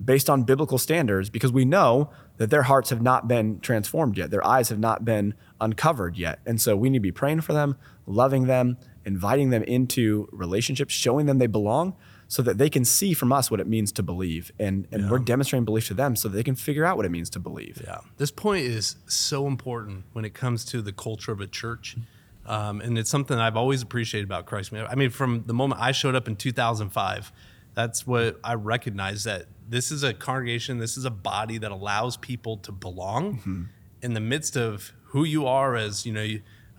based 0.05 0.29
on 0.29 0.43
biblical 0.43 0.77
standards, 0.79 1.31
because 1.31 1.53
we 1.53 1.65
know 1.65 2.11
that 2.37 2.51
their 2.51 2.65
hearts 2.65 2.91
have 2.91 3.01
not 3.01 3.29
been 3.29 3.61
transformed 3.61 4.19
yet. 4.19 4.31
Their 4.31 4.45
eyes 4.47 4.69
have 4.69 4.79
not 4.79 5.05
been 5.05 5.35
uncovered 5.61 6.17
yet. 6.17 6.41
And 6.45 6.61
so 6.61 6.77
we 6.77 6.91
need 6.91 6.99
to 6.99 7.03
be 7.03 7.13
praying 7.13 7.43
for 7.43 7.53
them, 7.53 7.77
loving 8.07 8.47
them, 8.47 8.77
inviting 9.05 9.51
them 9.51 9.63
into 9.63 10.29
relationships, 10.33 10.93
showing 10.93 11.27
them 11.27 11.39
they 11.39 11.47
belong 11.47 11.95
so 12.27 12.43
that 12.43 12.59
they 12.59 12.71
can 12.71 12.85
see 12.85 13.15
from 13.15 13.33
us 13.33 13.51
what 13.51 13.61
it 13.61 13.67
means 13.67 13.93
to 13.93 14.03
believe. 14.03 14.51
And, 14.59 14.89
and 14.91 15.11
we're 15.11 15.19
demonstrating 15.19 15.65
belief 15.65 15.87
to 15.89 15.95
them 15.95 16.17
so 16.17 16.29
that 16.29 16.37
they 16.37 16.43
can 16.43 16.57
figure 16.57 16.85
out 16.85 16.97
what 16.97 17.07
it 17.07 17.11
means 17.11 17.31
to 17.31 17.39
believe. 17.39 17.83
Yeah. 17.85 17.99
This 18.17 18.31
point 18.31 18.65
is 18.65 18.97
so 19.07 19.47
important 19.47 20.05
when 20.13 20.25
it 20.25 20.35
comes 20.35 20.65
to 20.67 20.83
the 20.83 20.93
culture 20.93 21.33
of 21.33 21.41
a 21.41 21.47
church. 21.47 21.97
Um, 22.47 22.81
and 22.81 22.99
it's 22.99 23.11
something 23.11 23.39
I've 23.39 23.57
always 23.57 23.83
appreciated 23.83 24.25
about 24.25 24.47
Christ. 24.47 24.73
I 24.73 24.95
mean, 24.95 25.11
from 25.11 25.45
the 25.47 25.55
moment 25.55 25.81
I 25.81 25.93
showed 25.93 26.15
up 26.15 26.29
in 26.29 26.37
2005, 26.37 27.33
that's 27.75 28.07
what 28.07 28.39
I 28.45 28.55
recognized 28.55 29.25
that 29.25 29.47
this 29.69 29.91
is 29.91 30.03
a 30.03 30.13
congregation, 30.13 30.79
this 30.79 30.97
is 30.97 31.05
a 31.05 31.11
body 31.11 31.59
that 31.59 31.71
allows 31.71 32.17
people 32.17 32.59
to 32.59 32.73
belong 32.73 33.69
in 34.03 34.15
the 34.15 34.21
midst 34.21 34.57
of 34.57 34.93
who 35.07 35.25
you 35.25 35.47
are 35.47 35.75
as 35.75 36.05
you 36.05 36.13
know 36.13 36.27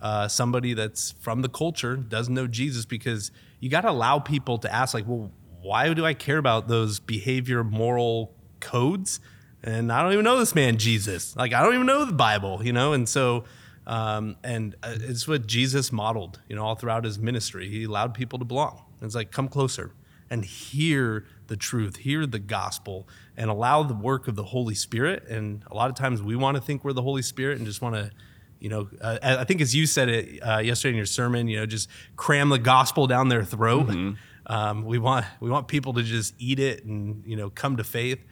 uh, 0.00 0.28
somebody 0.28 0.74
that's 0.74 1.12
from 1.12 1.42
the 1.42 1.48
culture 1.48 1.96
doesn't 1.96 2.34
know 2.34 2.46
Jesus 2.46 2.84
because 2.84 3.30
you 3.60 3.68
got 3.70 3.80
to 3.82 3.90
allow 3.90 4.18
people 4.18 4.58
to 4.58 4.72
ask 4.72 4.94
like, 4.94 5.06
well, 5.06 5.32
why 5.62 5.92
do 5.92 6.04
I 6.04 6.14
care 6.14 6.38
about 6.38 6.68
those 6.68 7.00
behavior 7.00 7.64
moral 7.64 8.34
codes? 8.60 9.20
And 9.62 9.90
I 9.90 10.02
don't 10.02 10.12
even 10.12 10.24
know 10.24 10.38
this 10.38 10.54
man 10.54 10.76
Jesus. 10.76 11.34
Like 11.34 11.52
I 11.52 11.62
don't 11.62 11.74
even 11.74 11.86
know 11.86 12.04
the 12.04 12.12
Bible, 12.12 12.60
you 12.62 12.72
know. 12.72 12.92
And 12.92 13.08
so, 13.08 13.44
um, 13.86 14.36
and 14.42 14.74
uh, 14.82 14.94
it's 15.00 15.28
what 15.28 15.46
Jesus 15.46 15.92
modeled, 15.92 16.40
you 16.48 16.56
know, 16.56 16.64
all 16.64 16.74
throughout 16.74 17.04
his 17.04 17.18
ministry. 17.18 17.68
He 17.68 17.84
allowed 17.84 18.14
people 18.14 18.38
to 18.38 18.44
belong. 18.44 18.82
It's 19.00 19.14
like 19.14 19.30
come 19.30 19.48
closer 19.48 19.92
and 20.28 20.44
hear 20.44 21.24
the 21.46 21.56
truth, 21.56 21.96
hear 21.96 22.26
the 22.26 22.40
gospel, 22.40 23.08
and 23.36 23.48
allow 23.48 23.84
the 23.84 23.94
work 23.94 24.26
of 24.26 24.34
the 24.34 24.42
Holy 24.42 24.74
Spirit. 24.74 25.24
And 25.28 25.62
a 25.70 25.74
lot 25.74 25.88
of 25.88 25.96
times 25.96 26.20
we 26.20 26.34
want 26.34 26.56
to 26.56 26.60
think 26.60 26.84
we're 26.84 26.92
the 26.92 27.02
Holy 27.02 27.22
Spirit 27.22 27.58
and 27.58 27.66
just 27.66 27.80
want 27.80 27.94
to 27.94 28.10
you 28.58 28.70
know, 28.70 28.88
uh, 29.02 29.18
I 29.22 29.44
think 29.44 29.60
as 29.60 29.74
you 29.74 29.86
said 29.86 30.08
it 30.08 30.40
uh, 30.40 30.58
yesterday 30.58 30.92
in 30.92 30.96
your 30.96 31.06
sermon, 31.06 31.46
you 31.46 31.58
know, 31.58 31.66
just 31.66 31.90
cram 32.16 32.48
the 32.48 32.58
gospel 32.58 33.06
down 33.06 33.28
their 33.28 33.44
throat. 33.44 33.88
Mm-hmm. 33.88 34.12
Um, 34.46 34.84
we 34.84 34.98
want 34.98 35.26
we 35.40 35.50
want 35.50 35.68
people 35.68 35.92
to 35.92 36.02
just 36.02 36.34
eat 36.38 36.58
it 36.58 36.84
and 36.84 37.22
you 37.26 37.36
know 37.36 37.50
come 37.50 37.76
to 37.76 37.84
faith. 37.84 38.24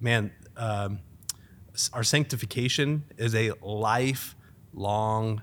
Man, 0.00 0.30
um, 0.56 1.00
our 1.92 2.04
sanctification 2.04 3.04
is 3.16 3.34
a 3.34 3.52
lifelong 4.72 5.42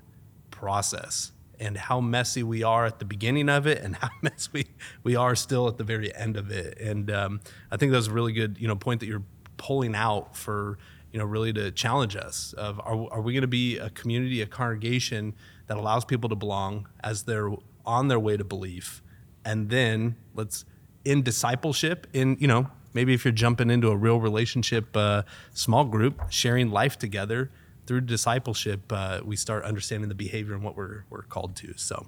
process, 0.52 1.32
and 1.60 1.78
how 1.78 2.00
messy 2.00 2.44
we 2.44 2.64
are 2.64 2.86
at 2.86 3.00
the 3.00 3.06
beginning 3.06 3.50
of 3.50 3.68
it, 3.68 3.82
and 3.82 3.96
how 4.02 4.10
messy 4.22 4.50
we, 4.54 4.66
we 5.04 5.16
are 5.16 5.36
still 5.36 5.68
at 5.68 5.78
the 5.78 5.84
very 5.84 6.14
end 6.16 6.38
of 6.38 6.52
it. 6.52 6.78
And 6.80 7.12
um, 7.12 7.42
I 7.72 7.78
think 7.78 7.92
that's 7.92 8.08
a 8.08 8.14
really 8.14 8.34
good 8.34 8.58
you 8.60 8.68
know 8.68 8.76
point 8.76 9.00
that 9.02 9.08
you're 9.08 9.24
pulling 9.58 9.96
out 9.96 10.36
for 10.36 10.78
you 11.12 11.18
know, 11.18 11.26
really 11.26 11.52
to 11.52 11.72
challenge 11.72 12.16
us 12.16 12.54
of 12.54 12.80
are, 12.82 13.12
are 13.12 13.22
we 13.22 13.34
going 13.34 13.42
to 13.42 13.48
be 13.48 13.80
a 13.80 13.90
community, 13.90 14.42
a 14.42 14.46
congregation 14.46 15.34
that 15.66 15.76
allows 15.76 16.06
people 16.06 16.30
to 16.30 16.36
belong 16.36 16.88
as 17.04 17.24
they're 17.24 17.50
on 17.84 18.10
their 18.10 18.20
way 18.20 18.38
to 18.38 18.44
belief, 18.44 19.02
and 19.44 19.70
then 19.70 20.16
let's 20.36 20.66
in 21.06 21.24
discipleship, 21.24 22.06
in 22.14 22.38
you 22.40 22.48
know, 22.48 22.70
maybe 22.94 23.14
if 23.14 23.26
you're 23.26 23.32
jumping 23.32 23.72
into 23.72 23.90
a 23.90 23.96
real 23.96 24.20
relationship, 24.20 24.96
uh, 24.96 25.24
small 25.54 25.86
group, 25.86 26.22
sharing 26.30 26.70
life 26.70 27.00
together 27.00 27.50
through 27.90 28.02
discipleship, 28.02 28.82
uh, 28.92 29.20
we 29.26 29.36
start 29.36 29.66
understanding 29.66 30.10
the 30.10 30.16
behavior 30.16 30.54
and 30.54 30.64
what 30.64 30.78
we're 30.78 31.04
we're 31.10 31.24
called 31.24 31.56
to. 31.58 31.74
So. 31.76 32.06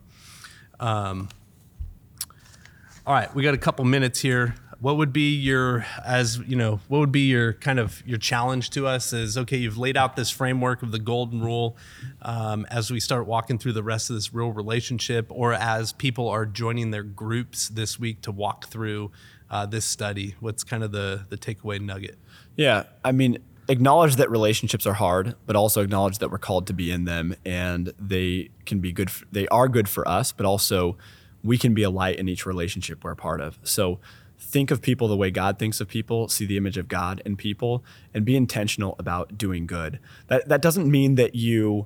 Um, 0.79 1.27
all 3.05 3.15
right, 3.15 3.33
we 3.33 3.41
got 3.41 3.55
a 3.55 3.57
couple 3.57 3.83
minutes 3.83 4.19
here 4.19 4.53
what 4.81 4.97
would 4.97 5.13
be 5.13 5.35
your 5.35 5.85
as 6.03 6.39
you 6.39 6.55
know 6.55 6.79
what 6.87 6.99
would 6.99 7.11
be 7.11 7.27
your 7.27 7.53
kind 7.53 7.79
of 7.79 8.03
your 8.05 8.17
challenge 8.17 8.71
to 8.71 8.87
us 8.87 9.13
is 9.13 9.37
okay 9.37 9.55
you've 9.55 9.77
laid 9.77 9.95
out 9.95 10.15
this 10.15 10.31
framework 10.31 10.81
of 10.81 10.91
the 10.91 10.99
golden 10.99 11.39
rule 11.39 11.77
um, 12.23 12.65
as 12.69 12.91
we 12.91 12.99
start 12.99 13.27
walking 13.27 13.57
through 13.57 13.73
the 13.73 13.83
rest 13.83 14.09
of 14.09 14.15
this 14.15 14.33
real 14.33 14.51
relationship 14.51 15.27
or 15.29 15.53
as 15.53 15.93
people 15.93 16.27
are 16.27 16.45
joining 16.45 16.89
their 16.89 17.03
groups 17.03 17.69
this 17.69 17.99
week 17.99 18.21
to 18.21 18.31
walk 18.31 18.65
through 18.65 19.11
uh, 19.51 19.65
this 19.67 19.85
study 19.85 20.35
what's 20.39 20.63
kind 20.63 20.83
of 20.83 20.91
the 20.91 21.25
the 21.29 21.37
takeaway 21.37 21.79
nugget 21.79 22.17
yeah 22.57 22.83
i 23.05 23.11
mean 23.11 23.37
acknowledge 23.71 24.17
that 24.17 24.29
relationships 24.29 24.85
are 24.85 24.93
hard 24.93 25.35
but 25.45 25.55
also 25.55 25.81
acknowledge 25.81 26.17
that 26.19 26.29
we're 26.29 26.37
called 26.37 26.67
to 26.67 26.73
be 26.73 26.91
in 26.91 27.05
them 27.05 27.35
and 27.45 27.93
they 27.97 28.49
can 28.65 28.79
be 28.79 28.91
good 28.91 29.09
for, 29.09 29.25
they 29.31 29.47
are 29.47 29.67
good 29.67 29.87
for 29.87 30.07
us 30.07 30.31
but 30.31 30.45
also 30.45 30.97
we 31.43 31.57
can 31.57 31.73
be 31.73 31.81
a 31.83 31.89
light 31.89 32.17
in 32.17 32.27
each 32.27 32.45
relationship 32.45 33.03
we're 33.03 33.11
a 33.11 33.15
part 33.15 33.41
of 33.41 33.57
so 33.63 33.99
think 34.41 34.71
of 34.71 34.81
people 34.81 35.07
the 35.07 35.15
way 35.15 35.29
God 35.31 35.59
thinks 35.59 35.79
of 35.79 35.87
people, 35.87 36.27
see 36.27 36.45
the 36.45 36.57
image 36.57 36.77
of 36.77 36.87
God 36.87 37.21
in 37.25 37.37
people, 37.37 37.83
and 38.13 38.25
be 38.25 38.35
intentional 38.35 38.95
about 38.97 39.37
doing 39.37 39.67
good. 39.67 39.99
That 40.27 40.49
that 40.49 40.61
doesn't 40.61 40.89
mean 40.89 41.15
that 41.15 41.35
you 41.35 41.85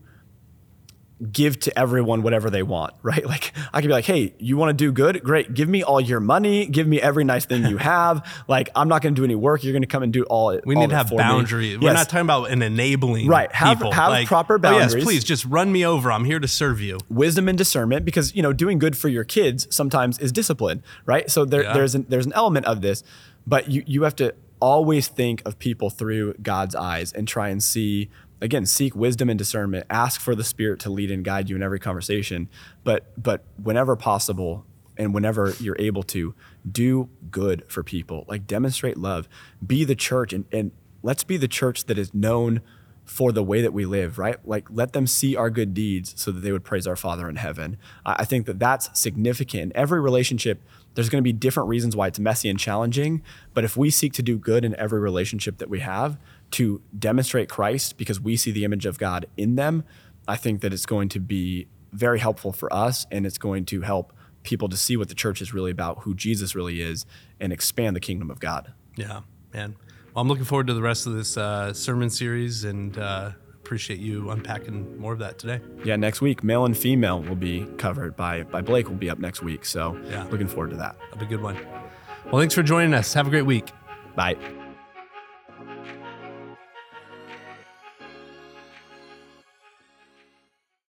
give 1.31 1.59
to 1.61 1.77
everyone 1.77 2.23
whatever 2.23 2.49
they 2.49 2.63
want, 2.63 2.93
right? 3.03 3.25
Like 3.25 3.53
I 3.73 3.81
could 3.81 3.87
be 3.87 3.93
like, 3.93 4.05
"Hey, 4.05 4.33
you 4.37 4.57
want 4.57 4.69
to 4.69 4.73
do 4.73 4.91
good? 4.91 5.23
Great. 5.23 5.53
Give 5.53 5.69
me 5.69 5.83
all 5.83 6.01
your 6.01 6.19
money. 6.19 6.65
Give 6.65 6.87
me 6.87 7.01
every 7.01 7.23
nice 7.23 7.45
thing 7.45 7.65
you 7.65 7.77
have. 7.85 8.25
like 8.47 8.69
I'm 8.75 8.87
not 8.87 9.01
going 9.01 9.15
to 9.15 9.19
do 9.19 9.23
any 9.23 9.35
work. 9.35 9.63
You're 9.63 9.73
going 9.73 9.81
to 9.81 9.87
come 9.87 10.03
and 10.03 10.11
do 10.11 10.23
all 10.23 10.49
it. 10.51 10.65
We 10.65 10.75
all 10.75 10.81
need 10.81 10.89
to 10.89 10.95
have 10.95 11.09
boundaries. 11.15 11.79
We're 11.79 11.93
not 11.93 12.09
talking 12.09 12.21
about 12.21 12.51
an 12.51 12.61
enabling 12.61 13.27
right. 13.27 13.51
Have 13.51 13.77
people. 13.77 13.91
have 13.91 14.09
like, 14.09 14.27
proper 14.27 14.57
boundaries. 14.57 14.93
Oh 14.93 14.97
yes, 14.97 15.05
please 15.05 15.23
just 15.23 15.45
run 15.45 15.71
me 15.71 15.85
over. 15.85 16.11
I'm 16.11 16.25
here 16.25 16.39
to 16.39 16.47
serve 16.47 16.81
you. 16.81 16.97
Wisdom 17.09 17.47
and 17.47 17.57
discernment, 17.57 18.05
because 18.05 18.35
you 18.35 18.41
know 18.41 18.53
doing 18.53 18.79
good 18.79 18.97
for 18.97 19.09
your 19.09 19.23
kids 19.23 19.67
sometimes 19.73 20.19
is 20.19 20.31
discipline, 20.31 20.83
right? 21.05 21.29
So 21.29 21.45
there, 21.45 21.63
yeah. 21.63 21.73
there's 21.73 21.95
an, 21.95 22.05
there's 22.09 22.25
an 22.25 22.33
element 22.33 22.65
of 22.65 22.81
this, 22.81 23.03
but 23.47 23.69
you 23.69 23.83
you 23.85 24.03
have 24.03 24.15
to 24.17 24.33
always 24.59 25.07
think 25.07 25.41
of 25.45 25.59
people 25.59 25.89
through 25.89 26.33
God's 26.41 26.75
eyes 26.75 27.11
and 27.13 27.27
try 27.27 27.49
and 27.49 27.61
see 27.61 28.09
again 28.41 28.65
seek 28.65 28.95
wisdom 28.95 29.29
and 29.29 29.37
discernment. 29.37 29.85
Ask 29.89 30.21
for 30.21 30.35
the 30.35 30.43
spirit 30.43 30.79
to 30.81 30.89
lead 30.89 31.11
and 31.11 31.23
guide 31.23 31.49
you 31.49 31.55
in 31.55 31.63
every 31.63 31.79
conversation. 31.79 32.49
But 32.83 33.11
but 33.21 33.43
whenever 33.61 33.95
possible 33.95 34.65
and 34.97 35.13
whenever 35.13 35.53
you're 35.59 35.75
able 35.79 36.03
to 36.03 36.33
do 36.69 37.09
good 37.29 37.63
for 37.67 37.83
people. 37.83 38.25
Like 38.27 38.47
demonstrate 38.47 38.97
love. 38.97 39.27
Be 39.65 39.83
the 39.83 39.95
church 39.95 40.33
and, 40.33 40.45
and 40.51 40.71
let's 41.03 41.23
be 41.23 41.37
the 41.37 41.47
church 41.47 41.85
that 41.85 41.97
is 41.97 42.13
known 42.13 42.61
for 43.03 43.31
the 43.31 43.43
way 43.43 43.61
that 43.61 43.73
we 43.73 43.85
live 43.85 44.17
right? 44.17 44.37
Like 44.47 44.67
let 44.69 44.93
them 44.93 45.05
see 45.05 45.35
our 45.35 45.49
good 45.49 45.73
deeds 45.73 46.13
so 46.17 46.31
that 46.31 46.39
they 46.39 46.51
would 46.51 46.63
praise 46.63 46.87
our 46.87 46.95
father 46.95 47.29
in 47.29 47.35
heaven. 47.35 47.77
I, 48.05 48.15
I 48.19 48.25
think 48.25 48.45
that 48.47 48.59
that's 48.59 48.99
significant. 48.99 49.63
In 49.63 49.71
every 49.75 50.01
relationship 50.01 50.61
there's 50.95 51.09
going 51.09 51.21
to 51.21 51.23
be 51.23 51.33
different 51.33 51.69
reasons 51.69 51.95
why 51.95 52.07
it's 52.07 52.19
messy 52.19 52.49
and 52.49 52.57
challenging 52.57 53.21
but 53.53 53.63
if 53.63 53.77
we 53.77 53.89
seek 53.89 54.11
to 54.13 54.23
do 54.23 54.37
good 54.37 54.65
in 54.65 54.75
every 54.75 54.99
relationship 54.99 55.59
that 55.59 55.69
we 55.69 55.81
have 55.81 56.17
to 56.51 56.81
demonstrate 56.97 57.49
Christ 57.49 57.97
because 57.97 58.19
we 58.19 58.37
see 58.37 58.51
the 58.51 58.63
image 58.63 58.85
of 58.85 58.97
God 58.97 59.25
in 59.37 59.55
them, 59.55 59.83
I 60.27 60.35
think 60.35 60.61
that 60.61 60.73
it's 60.73 60.85
going 60.85 61.09
to 61.09 61.19
be 61.19 61.67
very 61.91 62.19
helpful 62.19 62.51
for 62.51 62.71
us 62.73 63.05
and 63.11 63.25
it's 63.25 63.37
going 63.37 63.65
to 63.65 63.81
help 63.81 64.13
people 64.43 64.69
to 64.69 64.77
see 64.77 64.95
what 64.95 65.09
the 65.09 65.15
church 65.15 65.41
is 65.41 65.53
really 65.53 65.71
about, 65.71 66.03
who 66.03 66.13
Jesus 66.13 66.55
really 66.55 66.81
is, 66.81 67.05
and 67.39 67.51
expand 67.51 67.95
the 67.95 67.99
kingdom 67.99 68.29
of 68.29 68.39
God. 68.39 68.73
Yeah, 68.95 69.21
man. 69.53 69.75
Well, 70.13 70.21
I'm 70.21 70.27
looking 70.27 70.45
forward 70.45 70.67
to 70.67 70.73
the 70.73 70.81
rest 70.81 71.07
of 71.07 71.13
this 71.13 71.35
uh, 71.35 71.73
sermon 71.73 72.09
series 72.09 72.63
and 72.63 72.97
uh, 72.97 73.31
appreciate 73.65 73.99
you 73.99 74.29
unpacking 74.29 74.97
more 74.99 75.11
of 75.13 75.19
that 75.19 75.39
today. 75.39 75.59
Yeah, 75.83 75.95
next 75.95 76.21
week, 76.21 76.43
male 76.43 76.65
and 76.65 76.77
female 76.77 77.21
will 77.21 77.35
be 77.35 77.65
covered 77.77 78.15
by, 78.15 78.43
by 78.43 78.61
Blake, 78.61 78.87
will 78.87 78.95
be 78.95 79.09
up 79.09 79.17
next 79.17 79.41
week. 79.41 79.65
So, 79.65 79.99
yeah. 80.07 80.23
looking 80.29 80.47
forward 80.47 80.69
to 80.69 80.77
that. 80.77 80.95
That'll 80.99 81.17
be 81.17 81.25
a 81.25 81.29
good 81.29 81.41
one. 81.41 81.57
Well, 82.25 82.39
thanks 82.39 82.53
for 82.53 82.63
joining 82.63 82.93
us. 82.93 83.13
Have 83.13 83.25
a 83.27 83.29
great 83.31 83.45
week. 83.45 83.71
Bye. 84.15 84.37